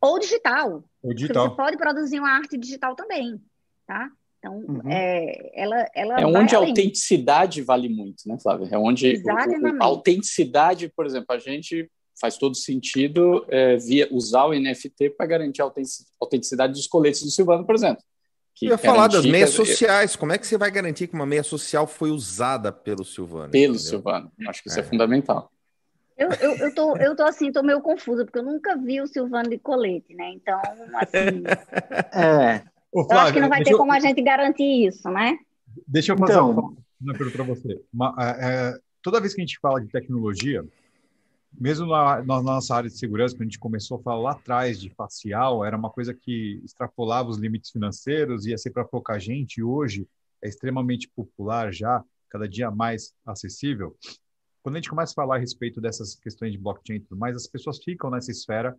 [0.00, 0.82] Ou digital.
[1.02, 1.50] Ou digital.
[1.50, 3.40] Você pode produzir uma arte digital também,
[3.86, 4.10] tá?
[4.42, 4.90] Então, uhum.
[4.90, 6.66] é, ela, ela é onde além.
[6.66, 8.66] a autenticidade vale muito, né, Flávia?
[8.72, 9.30] É onde o,
[9.80, 11.88] a autenticidade, por exemplo, a gente
[12.20, 15.70] faz todo sentido é, via, usar o NFT para garantir a
[16.20, 18.02] autenticidade dos coletes do Silvano, por exemplo.
[18.56, 20.16] Que eu ia falar das meias sociais.
[20.16, 23.50] Como é que você vai garantir que uma meia social foi usada pelo Silvano?
[23.50, 23.90] Pelo entendeu?
[23.90, 24.32] Silvano.
[24.48, 25.52] Acho que isso é, é fundamental.
[26.18, 29.06] Eu, eu, eu, tô, eu tô assim, tô meio confusa, porque eu nunca vi o
[29.06, 30.32] Silvano de colete, né?
[30.34, 30.60] Então,
[30.94, 31.42] assim.
[32.12, 32.71] é.
[32.92, 33.78] Ô, Flávio, eu acho que não vai ter eu...
[33.78, 35.38] como a gente garantir isso, né?
[35.86, 36.76] Deixa eu fazer então...
[37.00, 37.82] uma pergunta para você.
[37.92, 40.64] Uma, é, é, toda vez que a gente fala de tecnologia,
[41.58, 44.78] mesmo na, na, nossa área de segurança, quando a gente começou a falar lá atrás
[44.78, 49.58] de facial, era uma coisa que extrapolava os limites financeiros, ia ser para pouca gente,
[49.58, 50.06] e hoje
[50.42, 53.96] é extremamente popular já, cada dia mais acessível.
[54.62, 57.36] Quando a gente começa a falar a respeito dessas questões de blockchain e tudo mais,
[57.36, 58.76] as pessoas ficam nessa esfera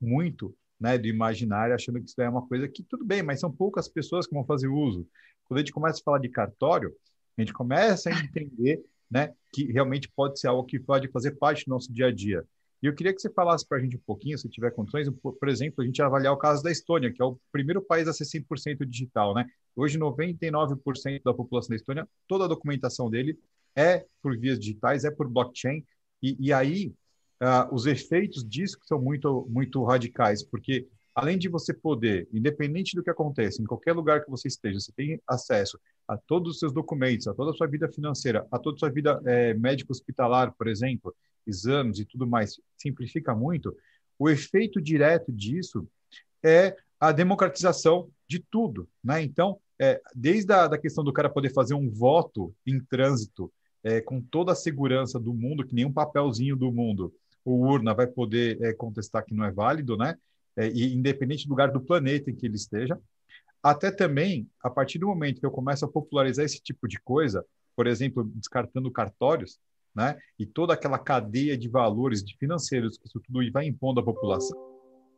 [0.00, 3.50] muito né, do imaginário, achando que isso é uma coisa que tudo bem, mas são
[3.50, 5.06] poucas pessoas que vão fazer uso.
[5.44, 6.94] Quando a gente começa a falar de cartório,
[7.36, 11.64] a gente começa a entender né, que realmente pode ser algo que pode fazer parte
[11.64, 12.44] do nosso dia a dia.
[12.82, 15.48] E eu queria que você falasse para a gente um pouquinho, se tiver condições, por
[15.48, 18.24] exemplo, a gente avaliar o caso da Estônia, que é o primeiro país a ser
[18.24, 19.34] 100% digital.
[19.34, 19.46] Né?
[19.74, 23.38] Hoje, 99% da população da Estônia, toda a documentação dele
[23.74, 25.84] é por vias digitais, é por blockchain,
[26.22, 26.92] e, e aí
[27.42, 33.02] uh, os efeitos disso são muito, muito radicais, porque além de você poder, independente do
[33.02, 36.72] que aconteça, em qualquer lugar que você esteja, você tem acesso a todos os seus
[36.72, 40.68] documentos, a toda a sua vida financeira, a toda a sua vida é, médico-hospitalar, por
[40.68, 41.14] exemplo,
[41.46, 43.74] exames e tudo mais, simplifica muito.
[44.18, 45.88] O efeito direto disso
[46.44, 49.22] é a democratização de tudo, né?
[49.22, 54.00] Então, é, desde a da questão do cara poder fazer um voto em trânsito é,
[54.00, 57.14] com toda a segurança do mundo, que nenhum papelzinho do mundo,
[57.46, 60.18] o urna vai poder é, contestar que não é válido, né?
[60.56, 62.98] É, e independente do lugar do planeta em que ele esteja,
[63.62, 67.44] até também, a partir do momento que eu começo a popularizar esse tipo de coisa,
[67.74, 69.58] por exemplo, descartando cartórios,
[69.94, 74.04] né, e toda aquela cadeia de valores de financeiros que isso tudo vai impondo à
[74.04, 74.56] população,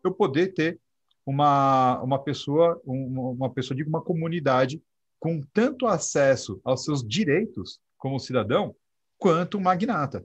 [0.04, 0.80] eu poder ter
[1.26, 4.82] uma, uma pessoa, uma, uma pessoa de uma comunidade
[5.18, 8.74] com tanto acesso aos seus direitos como cidadão,
[9.18, 10.24] quanto magnata.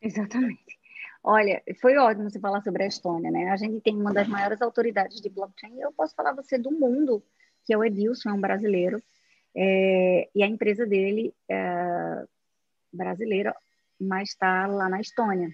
[0.00, 0.78] Exatamente.
[1.22, 3.50] Olha, foi ótimo você falar sobre a Estônia, né?
[3.50, 7.22] A gente tem uma das maiores autoridades de blockchain, eu posso falar você do mundo,
[7.64, 9.02] que é o Edilson, é um brasileiro,
[9.56, 12.24] é, e a empresa dele é
[12.92, 13.54] brasileira,
[14.00, 15.50] mas está lá na Estônia.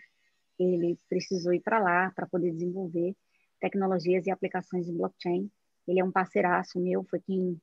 [0.59, 3.17] Ele precisou ir para lá para poder desenvolver
[3.61, 5.51] tecnologias e aplicações em blockchain.
[5.89, 7.61] Ele é um parceiraço meu, foi quem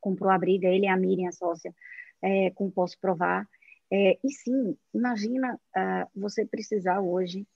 [0.00, 1.74] comprou a briga, ele e a Miriam, a sócia,
[2.22, 3.46] é, como posso provar.
[3.92, 7.46] É, e sim, imagina uh, você precisar hoje,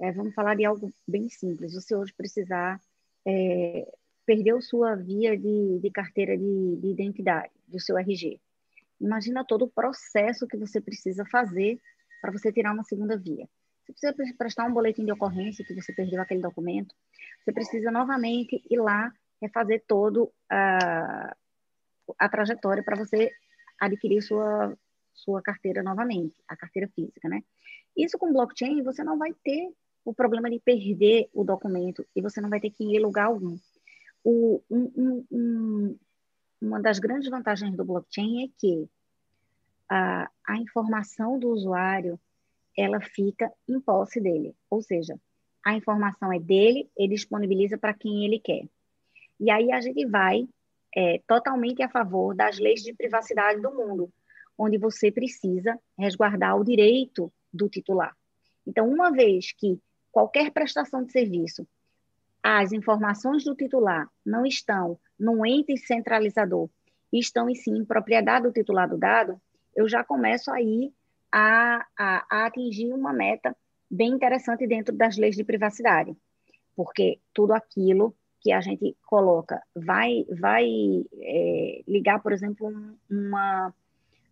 [0.00, 2.80] é, vamos falar de algo bem simples, você hoje precisar,
[3.26, 3.92] é,
[4.24, 8.40] perdeu sua via de, de carteira de, de, identidade, do seu RG.
[9.00, 11.80] Imagina todo o processo que você precisa fazer
[12.22, 13.48] para você tirar uma segunda via.
[13.84, 16.94] Você precisa prestar um boletim de ocorrência que você perdeu aquele documento,
[17.42, 19.12] você precisa novamente ir lá
[19.42, 21.34] refazer todo a,
[22.18, 23.32] a trajetória para você
[23.80, 24.76] adquirir sua
[25.12, 27.42] sua carteira novamente, a carteira física, né?
[27.96, 29.72] Isso com blockchain, você não vai ter
[30.04, 33.26] o problema de perder o documento e você não vai ter que ir em lugar
[33.26, 33.56] algum.
[34.24, 35.98] O, um, um,
[36.60, 38.88] uma das grandes vantagens do blockchain é que
[39.88, 42.18] a, a informação do usuário
[42.76, 45.18] ela fica em posse dele, ou seja,
[45.64, 48.66] a informação é dele, ele disponibiliza para quem ele quer.
[49.38, 50.48] E aí a gente vai
[50.94, 54.10] é, totalmente a favor das leis de privacidade do mundo,
[54.60, 58.14] onde você precisa resguardar o direito do titular.
[58.66, 59.80] Então, uma vez que
[60.12, 61.66] qualquer prestação de serviço,
[62.42, 66.68] as informações do titular não estão num ente centralizador,
[67.10, 69.40] estão em sim em propriedade do titular do dado,
[69.74, 70.92] eu já começo aí
[71.32, 73.56] a, a, a atingir uma meta
[73.90, 76.14] bem interessante dentro das leis de privacidade,
[76.76, 80.66] porque tudo aquilo que a gente coloca vai, vai
[81.18, 82.72] é, ligar, por exemplo,
[83.10, 83.74] uma,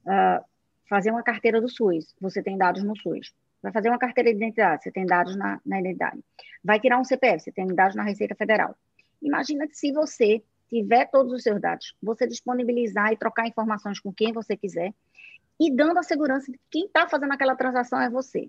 [0.04, 0.44] uh,
[0.88, 3.34] fazer uma carteira do SUS, você tem dados no SUS.
[3.62, 6.22] Vai fazer uma carteira de identidade, você tem dados na, na identidade.
[6.62, 8.74] Vai tirar um CPF, você tem dados na Receita Federal.
[9.20, 14.12] Imagina que se você tiver todos os seus dados, você disponibilizar e trocar informações com
[14.12, 14.92] quem você quiser
[15.58, 18.48] e dando a segurança de que quem está fazendo aquela transação é você.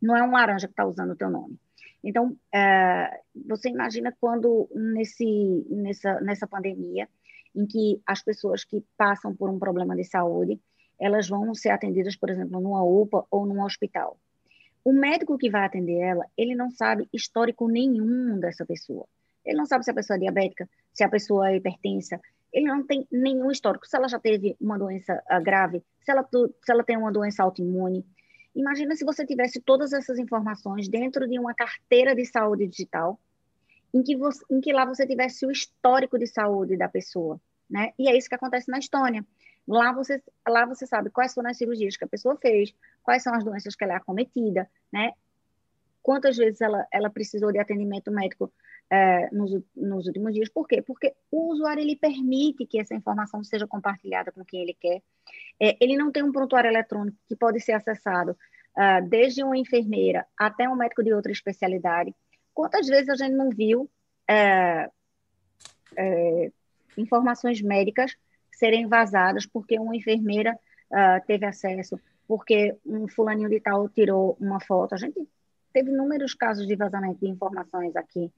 [0.00, 1.58] Não é um laranja que está usando o teu nome.
[2.04, 7.08] Então, é, você imagina quando nesse, nessa, nessa pandemia,
[7.54, 10.60] em que as pessoas que passam por um problema de saúde,
[10.98, 14.16] elas vão ser atendidas, por exemplo, numa UPA ou num hospital.
[14.84, 19.06] O médico que vai atender ela, ele não sabe histórico nenhum dessa pessoa.
[19.44, 22.20] Ele não sabe se a pessoa é diabética, se a pessoa é hipertensa.
[22.52, 23.86] Ele não tem nenhum histórico.
[23.86, 27.42] Se ela já teve uma doença uh, grave, se ela, se ela tem uma doença
[27.42, 28.04] autoimune.
[28.54, 33.18] Imagina se você tivesse todas essas informações dentro de uma carteira de saúde digital,
[33.92, 37.92] em que, você, em que lá você tivesse o histórico de saúde da pessoa, né?
[37.98, 39.24] E é isso que acontece na Estônia.
[39.66, 43.34] Lá você, lá você sabe quais foram as cirurgias que a pessoa fez, quais são
[43.34, 45.12] as doenças que ela é acometida, né?
[46.02, 48.52] Quantas vezes ela, ela precisou de atendimento médico
[48.90, 50.48] é, nos, nos últimos dias.
[50.48, 50.82] Por quê?
[50.82, 55.00] Porque o usuário ele permite que essa informação seja compartilhada com quem ele quer.
[55.60, 60.26] É, ele não tem um prontuário eletrônico que pode ser acessado uh, desde uma enfermeira
[60.36, 62.14] até um médico de outra especialidade.
[62.54, 63.90] Quantas vezes a gente não viu
[64.28, 64.88] é,
[65.96, 66.52] é,
[66.96, 68.14] informações médicas
[68.50, 70.58] serem vazadas porque uma enfermeira
[70.90, 71.98] uh, teve acesso,
[72.28, 74.94] porque um fulaninho de tal tirou uma foto.
[74.94, 75.26] A gente
[75.72, 78.30] teve inúmeros casos de vazamento de informações aqui,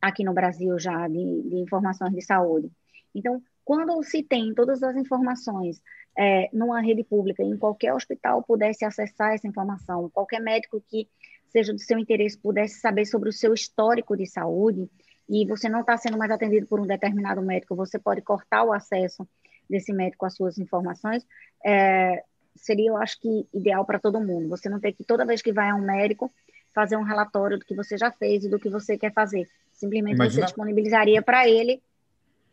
[0.00, 2.70] aqui no Brasil já, de, de informações de saúde.
[3.14, 5.82] Então, quando se tem todas as informações
[6.16, 11.08] é, numa rede pública, em qualquer hospital pudesse acessar essa informação, qualquer médico que
[11.48, 14.88] seja do seu interesse pudesse saber sobre o seu histórico de saúde,
[15.28, 18.72] e você não está sendo mais atendido por um determinado médico, você pode cortar o
[18.72, 19.28] acesso
[19.68, 21.26] desse médico às suas informações,
[21.64, 22.22] é,
[22.56, 24.48] seria, eu acho que, ideal para todo mundo.
[24.48, 26.32] Você não ter que, toda vez que vai a um médico,
[26.74, 29.46] fazer um relatório do que você já fez e do que você quer fazer.
[29.72, 30.42] Simplesmente Imagina...
[30.42, 31.82] você disponibilizaria para ele,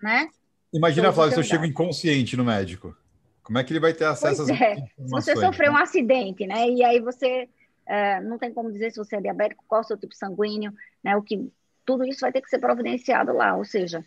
[0.01, 0.27] né?
[0.73, 2.95] Imagina, Flávio, se eu chego inconsciente no médico.
[3.41, 4.75] Como é que ele vai ter acesso pois às é.
[4.75, 6.67] Se você sofreu um acidente, né?
[6.69, 7.47] E aí você
[7.87, 10.73] é, não tem como dizer se você é diabético, qual é o seu tipo sanguíneo,
[11.03, 11.15] né?
[11.15, 11.51] O que
[11.85, 14.03] tudo isso vai ter que ser providenciado lá, ou seja,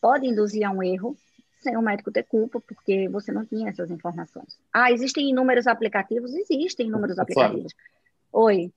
[0.00, 1.16] pode induzir a um erro
[1.62, 4.58] sem o médico ter culpa, porque você não tinha essas informações.
[4.72, 6.34] Ah, existem inúmeros aplicativos?
[6.34, 7.72] Existem inúmeros aplicativos.
[8.32, 8.70] Oi.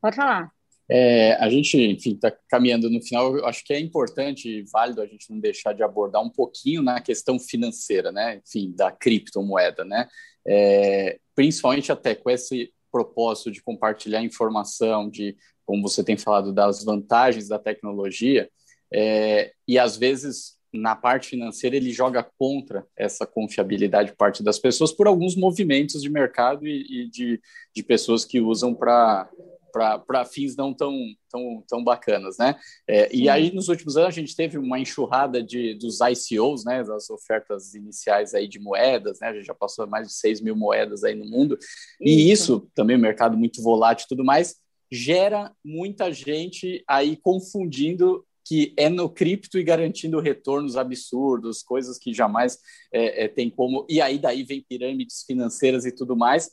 [0.00, 0.52] Pode falar.
[0.88, 3.36] É, a gente, enfim, está caminhando no final.
[3.36, 6.82] Eu acho que é importante e válido a gente não deixar de abordar um pouquinho
[6.82, 8.40] na questão financeira, né?
[8.44, 10.08] Enfim, da criptomoeda, né?
[10.46, 15.36] É, principalmente até com esse propósito de compartilhar informação, de,
[15.66, 18.48] como você tem falado, das vantagens da tecnologia,
[18.92, 24.60] é, e às vezes na parte financeira ele joga contra essa confiabilidade por parte das
[24.60, 27.40] pessoas por alguns movimentos de mercado e, e de,
[27.74, 29.28] de pessoas que usam para
[29.74, 30.96] para fins não tão,
[31.28, 32.54] tão, tão bacanas, né?
[32.88, 36.84] É, e aí, nos últimos anos, a gente teve uma enxurrada de, dos ICOs, né?
[36.84, 39.28] Das ofertas iniciais aí de moedas, né?
[39.28, 41.58] A gente já passou mais de 6 mil moedas aí no mundo.
[42.00, 44.56] E isso, também, mercado muito volátil e tudo mais,
[44.92, 52.12] gera muita gente aí confundindo que é no cripto e garantindo retornos absurdos, coisas que
[52.12, 52.58] jamais
[52.92, 53.86] é, é, tem como.
[53.88, 56.50] E aí daí vem pirâmides financeiras e tudo mais.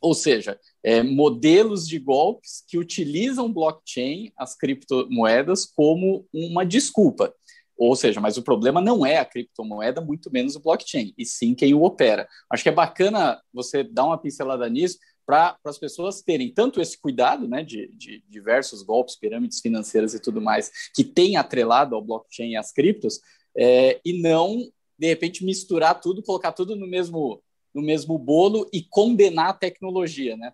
[0.00, 7.34] Ou seja, é, modelos de golpes que utilizam blockchain, as criptomoedas, como uma desculpa.
[7.76, 11.54] Ou seja, mas o problema não é a criptomoeda, muito menos o blockchain, e sim
[11.54, 12.28] quem o opera.
[12.50, 17.00] Acho que é bacana você dar uma pincelada nisso para as pessoas terem tanto esse
[17.00, 22.02] cuidado né, de, de, diversos golpes, pirâmides financeiras e tudo mais, que tem atrelado ao
[22.02, 23.20] blockchain e às criptos,
[23.56, 24.58] é, e não,
[24.98, 27.42] de repente, misturar tudo, colocar tudo no mesmo
[27.74, 30.52] no mesmo bolo e condenar a tecnologia, né?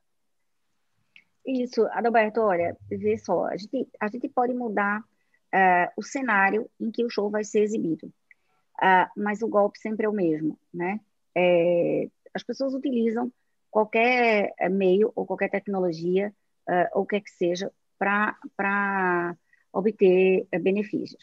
[1.46, 6.90] Isso, Adalberto, olha, vê só, a gente, a gente pode mudar uh, o cenário em
[6.90, 11.00] que o show vai ser exibido, uh, mas o golpe sempre é o mesmo, né?
[11.36, 13.30] É, as pessoas utilizam
[13.70, 16.32] qualquer eh, meio ou qualquer tecnologia,
[16.68, 19.36] uh, ou o que é que seja, para
[19.72, 21.22] obter benefícios.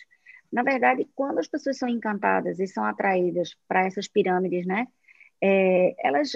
[0.51, 4.87] Na verdade, quando as pessoas são encantadas e são atraídas para essas pirâmides, né?
[5.43, 6.31] É, elas,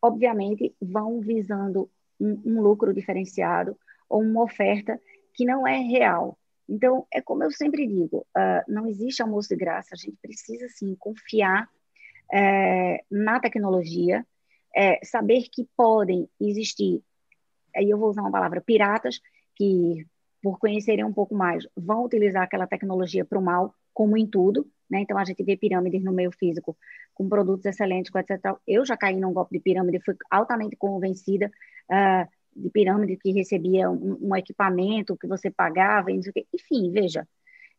[0.00, 3.76] obviamente, vão visando um, um lucro diferenciado
[4.08, 5.00] ou uma oferta
[5.34, 6.38] que não é real.
[6.68, 10.68] Então, é como eu sempre digo, uh, não existe almoço de graça, a gente precisa,
[10.68, 11.68] sim, confiar
[12.32, 14.24] é, na tecnologia,
[14.76, 17.02] é, saber que podem existir,
[17.74, 19.20] aí eu vou usar uma palavra, piratas,
[19.56, 20.06] que,
[20.40, 24.70] por conhecerem um pouco mais, vão utilizar aquela tecnologia para o mal, como em tudo,
[24.90, 25.00] né?
[25.00, 26.76] Então, a gente vê pirâmides no meio físico
[27.14, 28.38] com produtos excelentes, com etc.
[28.66, 31.50] Eu já caí num golpe de pirâmide, fui altamente convencida
[31.90, 37.26] uh, de pirâmide que recebia um, um, equipamento que você pagava, enfim, veja.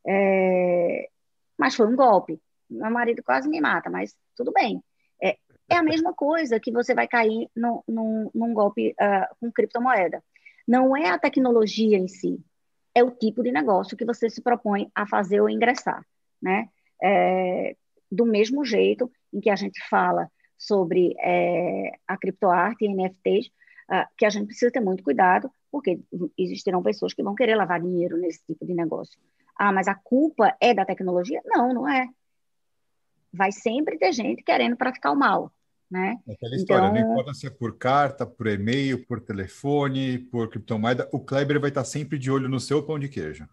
[0.07, 1.09] É...
[1.57, 2.39] Mas foi um golpe.
[2.69, 4.81] Meu marido quase me mata, mas tudo bem.
[5.21, 5.37] É,
[5.69, 10.23] é a mesma coisa que você vai cair no, no, num golpe uh, com criptomoeda.
[10.67, 12.39] Não é a tecnologia em si,
[12.95, 16.05] é o tipo de negócio que você se propõe a fazer ou ingressar,
[16.41, 16.69] né?
[17.01, 17.75] É,
[18.11, 23.47] do mesmo jeito em que a gente fala sobre é, a criptoarte e NFTs,
[23.89, 25.99] uh, que a gente precisa ter muito cuidado, porque
[26.37, 29.17] existirão pessoas que vão querer lavar dinheiro nesse tipo de negócio.
[29.57, 31.41] Ah, mas a culpa é da tecnologia?
[31.45, 32.07] Não, não é.
[33.33, 35.51] Vai sempre ter gente querendo praticar o mal.
[35.89, 36.19] né?
[36.29, 36.93] Aquela história, então...
[36.93, 41.69] não importa se é por carta, por e-mail, por telefone, por criptomoeda, o Kleber vai
[41.69, 43.47] estar sempre de olho no seu pão de queijo.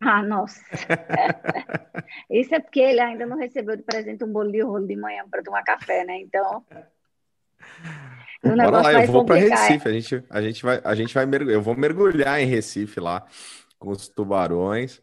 [0.00, 0.60] Ah, nossa.
[2.30, 5.24] Isso é porque ele ainda não recebeu de presente um bolo de rolo de manhã
[5.30, 6.20] para tomar café, né?
[6.20, 6.64] Então.
[8.42, 9.88] Bora lá, eu vou para Recife.
[9.88, 11.54] A gente, a gente vai, a gente vai mergulhar.
[11.54, 13.26] Eu vou mergulhar em Recife lá
[13.78, 15.00] com os tubarões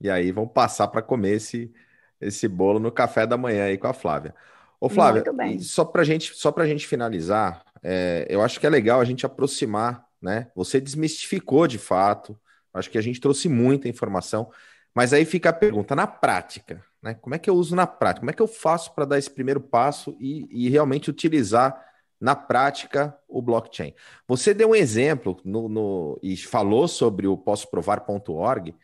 [0.00, 1.72] e aí vão passar para comer esse,
[2.20, 4.34] esse bolo no café da manhã aí com a Flávia.
[4.78, 5.24] Ô, Flávia,
[5.60, 9.24] só para gente, só para gente finalizar, é, eu acho que é legal a gente
[9.24, 10.48] aproximar, né?
[10.54, 12.38] Você desmistificou de fato
[12.78, 14.50] Acho que a gente trouxe muita informação,
[14.94, 17.14] mas aí fica a pergunta: na prática, né?
[17.14, 18.20] Como é que eu uso na prática?
[18.20, 21.80] Como é que eu faço para dar esse primeiro passo e, e, realmente utilizar
[22.20, 23.94] na prática o blockchain?
[24.26, 28.74] Você deu um exemplo no, no e falou sobre o possoprovar.org,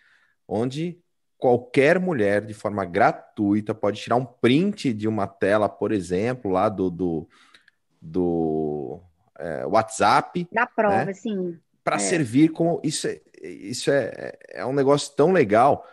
[0.47, 1.03] onde
[1.43, 6.69] qualquer mulher, de forma gratuita, pode tirar um print de uma tela, por exemplo, lá
[6.69, 7.29] do, do,
[8.01, 9.01] do
[9.37, 10.47] é, WhatsApp.
[10.53, 11.13] Da prova, né?
[11.13, 11.59] sim.
[11.83, 11.99] Para é.
[11.99, 12.81] servir como.
[12.85, 15.87] Isso é, isso é, é um negócio tão legal,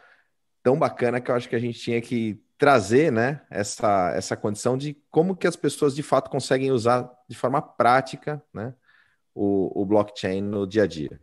[0.61, 4.77] tão bacana, que eu acho que a gente tinha que trazer né, essa, essa condição
[4.77, 8.73] de como que as pessoas de fato conseguem usar de forma prática né,
[9.33, 11.19] o, o blockchain no dia a dia.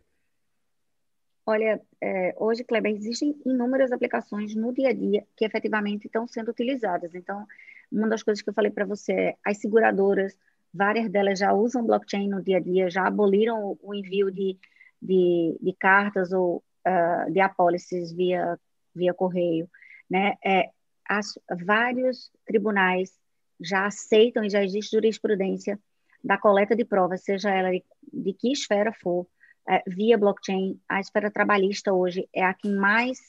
[1.45, 6.51] Olha, é, hoje, Kleber, existem inúmeras aplicações no dia a dia que efetivamente estão sendo
[6.51, 7.15] utilizadas.
[7.15, 7.45] Então,
[7.89, 10.37] uma das coisas que eu falei para você é as seguradoras,
[10.73, 14.57] várias delas já usam blockchain no dia a dia, já aboliram o, o envio de
[15.01, 18.59] de, de cartas ou uh, de apólices via,
[18.95, 19.69] via correio,
[20.09, 20.35] né?
[20.43, 20.69] É,
[21.07, 23.11] as, vários tribunais
[23.59, 25.79] já aceitam e já existe jurisprudência
[26.23, 29.27] da coleta de provas, seja ela de, de que esfera for,
[29.69, 30.79] é, via blockchain.
[30.87, 33.19] A esfera trabalhista hoje é a que mais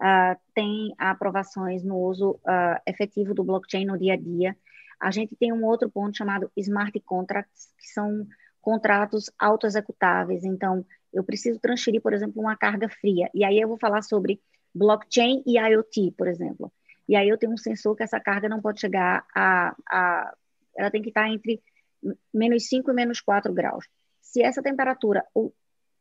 [0.00, 4.56] uh, tem aprovações no uso uh, efetivo do blockchain no dia a dia.
[5.00, 8.26] A gente tem um outro ponto chamado smart contracts, que são
[8.66, 10.42] contratos autoexecutáveis.
[10.42, 13.30] Então, eu preciso transferir, por exemplo, uma carga fria.
[13.32, 14.40] E aí eu vou falar sobre
[14.74, 16.72] blockchain e IoT, por exemplo.
[17.08, 20.34] E aí eu tenho um sensor que essa carga não pode chegar a, a
[20.76, 21.62] ela tem que estar entre
[22.34, 23.86] menos 5 e menos 4 graus.
[24.20, 25.24] Se essa temperatura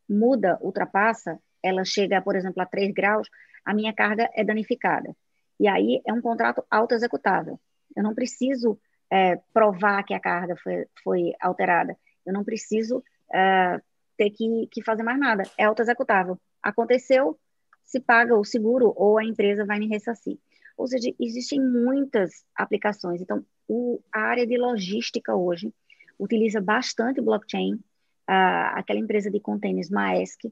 [0.09, 3.30] muda, ultrapassa, ela chega, por exemplo, a 3 graus,
[3.63, 5.16] a minha carga é danificada.
[5.59, 7.59] E aí é um contrato auto-executável.
[7.95, 8.78] Eu não preciso
[9.11, 11.95] é, provar que a carga foi, foi alterada.
[12.26, 13.03] Eu não preciso
[13.34, 13.82] é,
[14.17, 15.43] ter que, que fazer mais nada.
[15.57, 16.39] É auto-executável.
[16.61, 17.38] Aconteceu,
[17.84, 20.38] se paga o seguro ou a empresa vai me ressarcir.
[20.78, 23.21] Ou seja, existem muitas aplicações.
[23.21, 25.73] Então, o, a área de logística hoje
[26.19, 27.80] utiliza bastante blockchain.
[28.28, 30.45] Aquela empresa de containers, Maersk,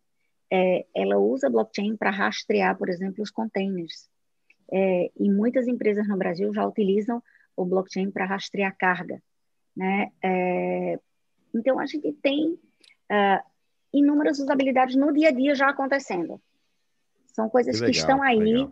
[0.52, 4.08] é, ela usa blockchain para rastrear, por exemplo, os containers.
[4.72, 7.22] É, e muitas empresas no Brasil já utilizam
[7.56, 9.22] o blockchain para rastrear carga.
[9.76, 10.12] Né?
[10.24, 11.00] É,
[11.54, 13.44] então, a gente tem uh,
[13.94, 16.42] inúmeras usabilidades no dia a dia já acontecendo.
[17.28, 18.70] São coisas que, legal, que estão aí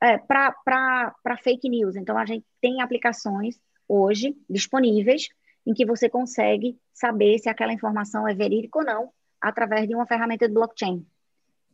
[0.00, 1.96] é, para fake news.
[1.96, 5.28] Então, a gente tem aplicações hoje disponíveis
[5.66, 10.06] em que você consegue saber se aquela informação é verídica ou não através de uma
[10.06, 11.04] ferramenta de blockchain.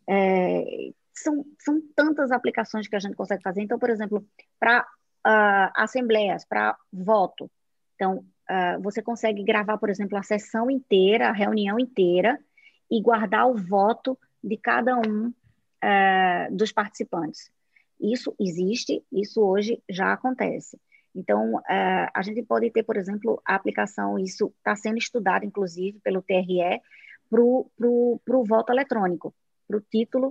[0.08, 3.62] É, são, são tantas aplicações que a gente consegue fazer.
[3.62, 4.24] Então, por exemplo,
[4.58, 4.86] para uh,
[5.24, 7.50] ah, assembleias, para voto.
[7.94, 12.38] Então, uh, você consegue gravar, por exemplo, a sessão inteira, a reunião inteira,
[12.90, 17.50] e guardar o voto de cada um uh, dos participantes.
[18.00, 20.78] Isso existe, isso hoje já acontece.
[21.14, 25.98] Então, uh, a gente pode ter, por exemplo, a aplicação, isso está sendo estudado, inclusive,
[26.00, 26.80] pelo TRE,
[27.28, 29.34] para o voto eletrônico,
[29.66, 30.28] para o título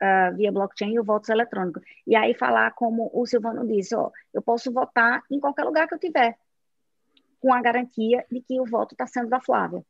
[0.00, 1.80] uh, via blockchain e o voto eletrônico.
[2.06, 5.94] E aí falar, como o Silvano disse, ó, eu posso votar em qualquer lugar que
[5.94, 6.36] eu tiver,
[7.40, 9.84] com a garantia de que o voto está sendo da Flávia.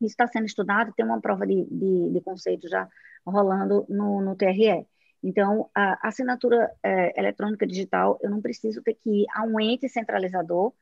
[0.00, 2.88] Isso está sendo estudado, tem uma prova de, de, de conceito já
[3.26, 4.86] rolando no, no TRE.
[5.22, 9.88] Então, a assinatura é, eletrônica digital, eu não preciso ter que ir a um ente
[9.88, 10.72] centralizador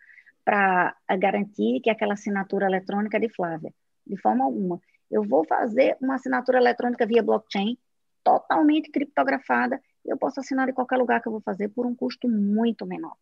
[0.44, 3.72] para garantir que aquela assinatura eletrônica é de Flávia,
[4.06, 4.80] de forma alguma.
[5.10, 7.78] Eu vou fazer uma assinatura eletrônica via blockchain,
[8.22, 11.94] totalmente criptografada, e eu posso assinar em qualquer lugar que eu vou fazer por um
[11.94, 13.16] custo muito menor.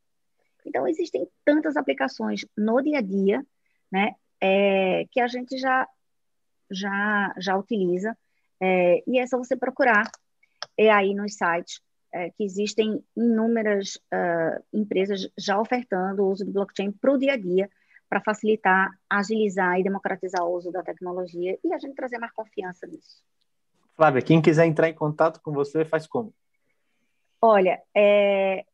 [0.67, 3.45] Então, existem tantas aplicações no dia a dia,
[3.91, 4.15] né?
[4.43, 5.87] é, que a gente já,
[6.69, 8.17] já, já utiliza,
[8.61, 10.11] é, e é só você procurar
[10.77, 11.81] é aí nos sites
[12.13, 17.35] é, que existem inúmeras uh, empresas já ofertando o uso de blockchain para o dia
[17.35, 17.71] a dia,
[18.09, 22.87] para facilitar, agilizar e democratizar o uso da tecnologia e a gente trazer mais confiança
[22.87, 23.23] nisso.
[23.97, 26.35] Flávia, quem quiser entrar em contato com você, faz como?
[27.41, 28.65] Olha, é,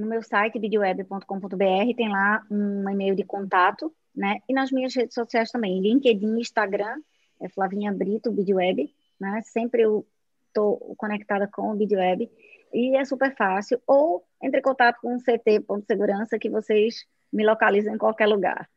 [0.00, 4.38] no meu site, bidioweb.com.br, tem lá um e-mail de contato, né?
[4.48, 6.96] E nas minhas redes sociais também, LinkedIn, Instagram,
[7.40, 9.40] é Flavinha Brito, Bidioweb, né?
[9.42, 10.06] Sempre eu
[10.48, 12.30] estou conectada com o Bidioweb
[12.72, 13.80] e é super fácil.
[13.86, 18.68] Ou entre em contato com o CT.segurança que vocês me localizam em qualquer lugar.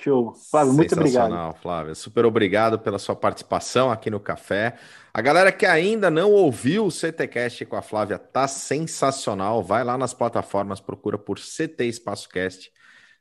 [0.00, 0.34] Show.
[0.50, 1.54] Flávio, muito obrigado.
[1.62, 1.94] Flávio.
[1.94, 4.76] Super obrigado pela sua participação aqui no Café.
[5.12, 9.62] A galera que ainda não ouviu o CTcast com a Flávia tá sensacional.
[9.62, 12.70] Vai lá nas plataformas, procura por CT Espaço Cast.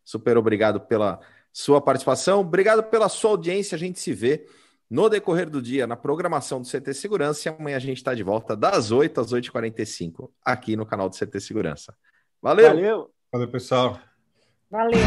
[0.04, 1.20] Super obrigado pela
[1.54, 2.42] sua participação.
[2.42, 3.76] Obrigado pela sua audiência.
[3.76, 4.46] A gente se vê
[4.90, 7.48] no decorrer do dia na programação do CT Segurança.
[7.48, 11.16] E amanhã a gente está de volta das 8 às 8h45 aqui no canal do
[11.16, 11.96] CT Segurança.
[12.42, 12.68] Valeu!
[12.68, 14.00] Valeu, Valeu pessoal!
[14.70, 15.00] Valeu!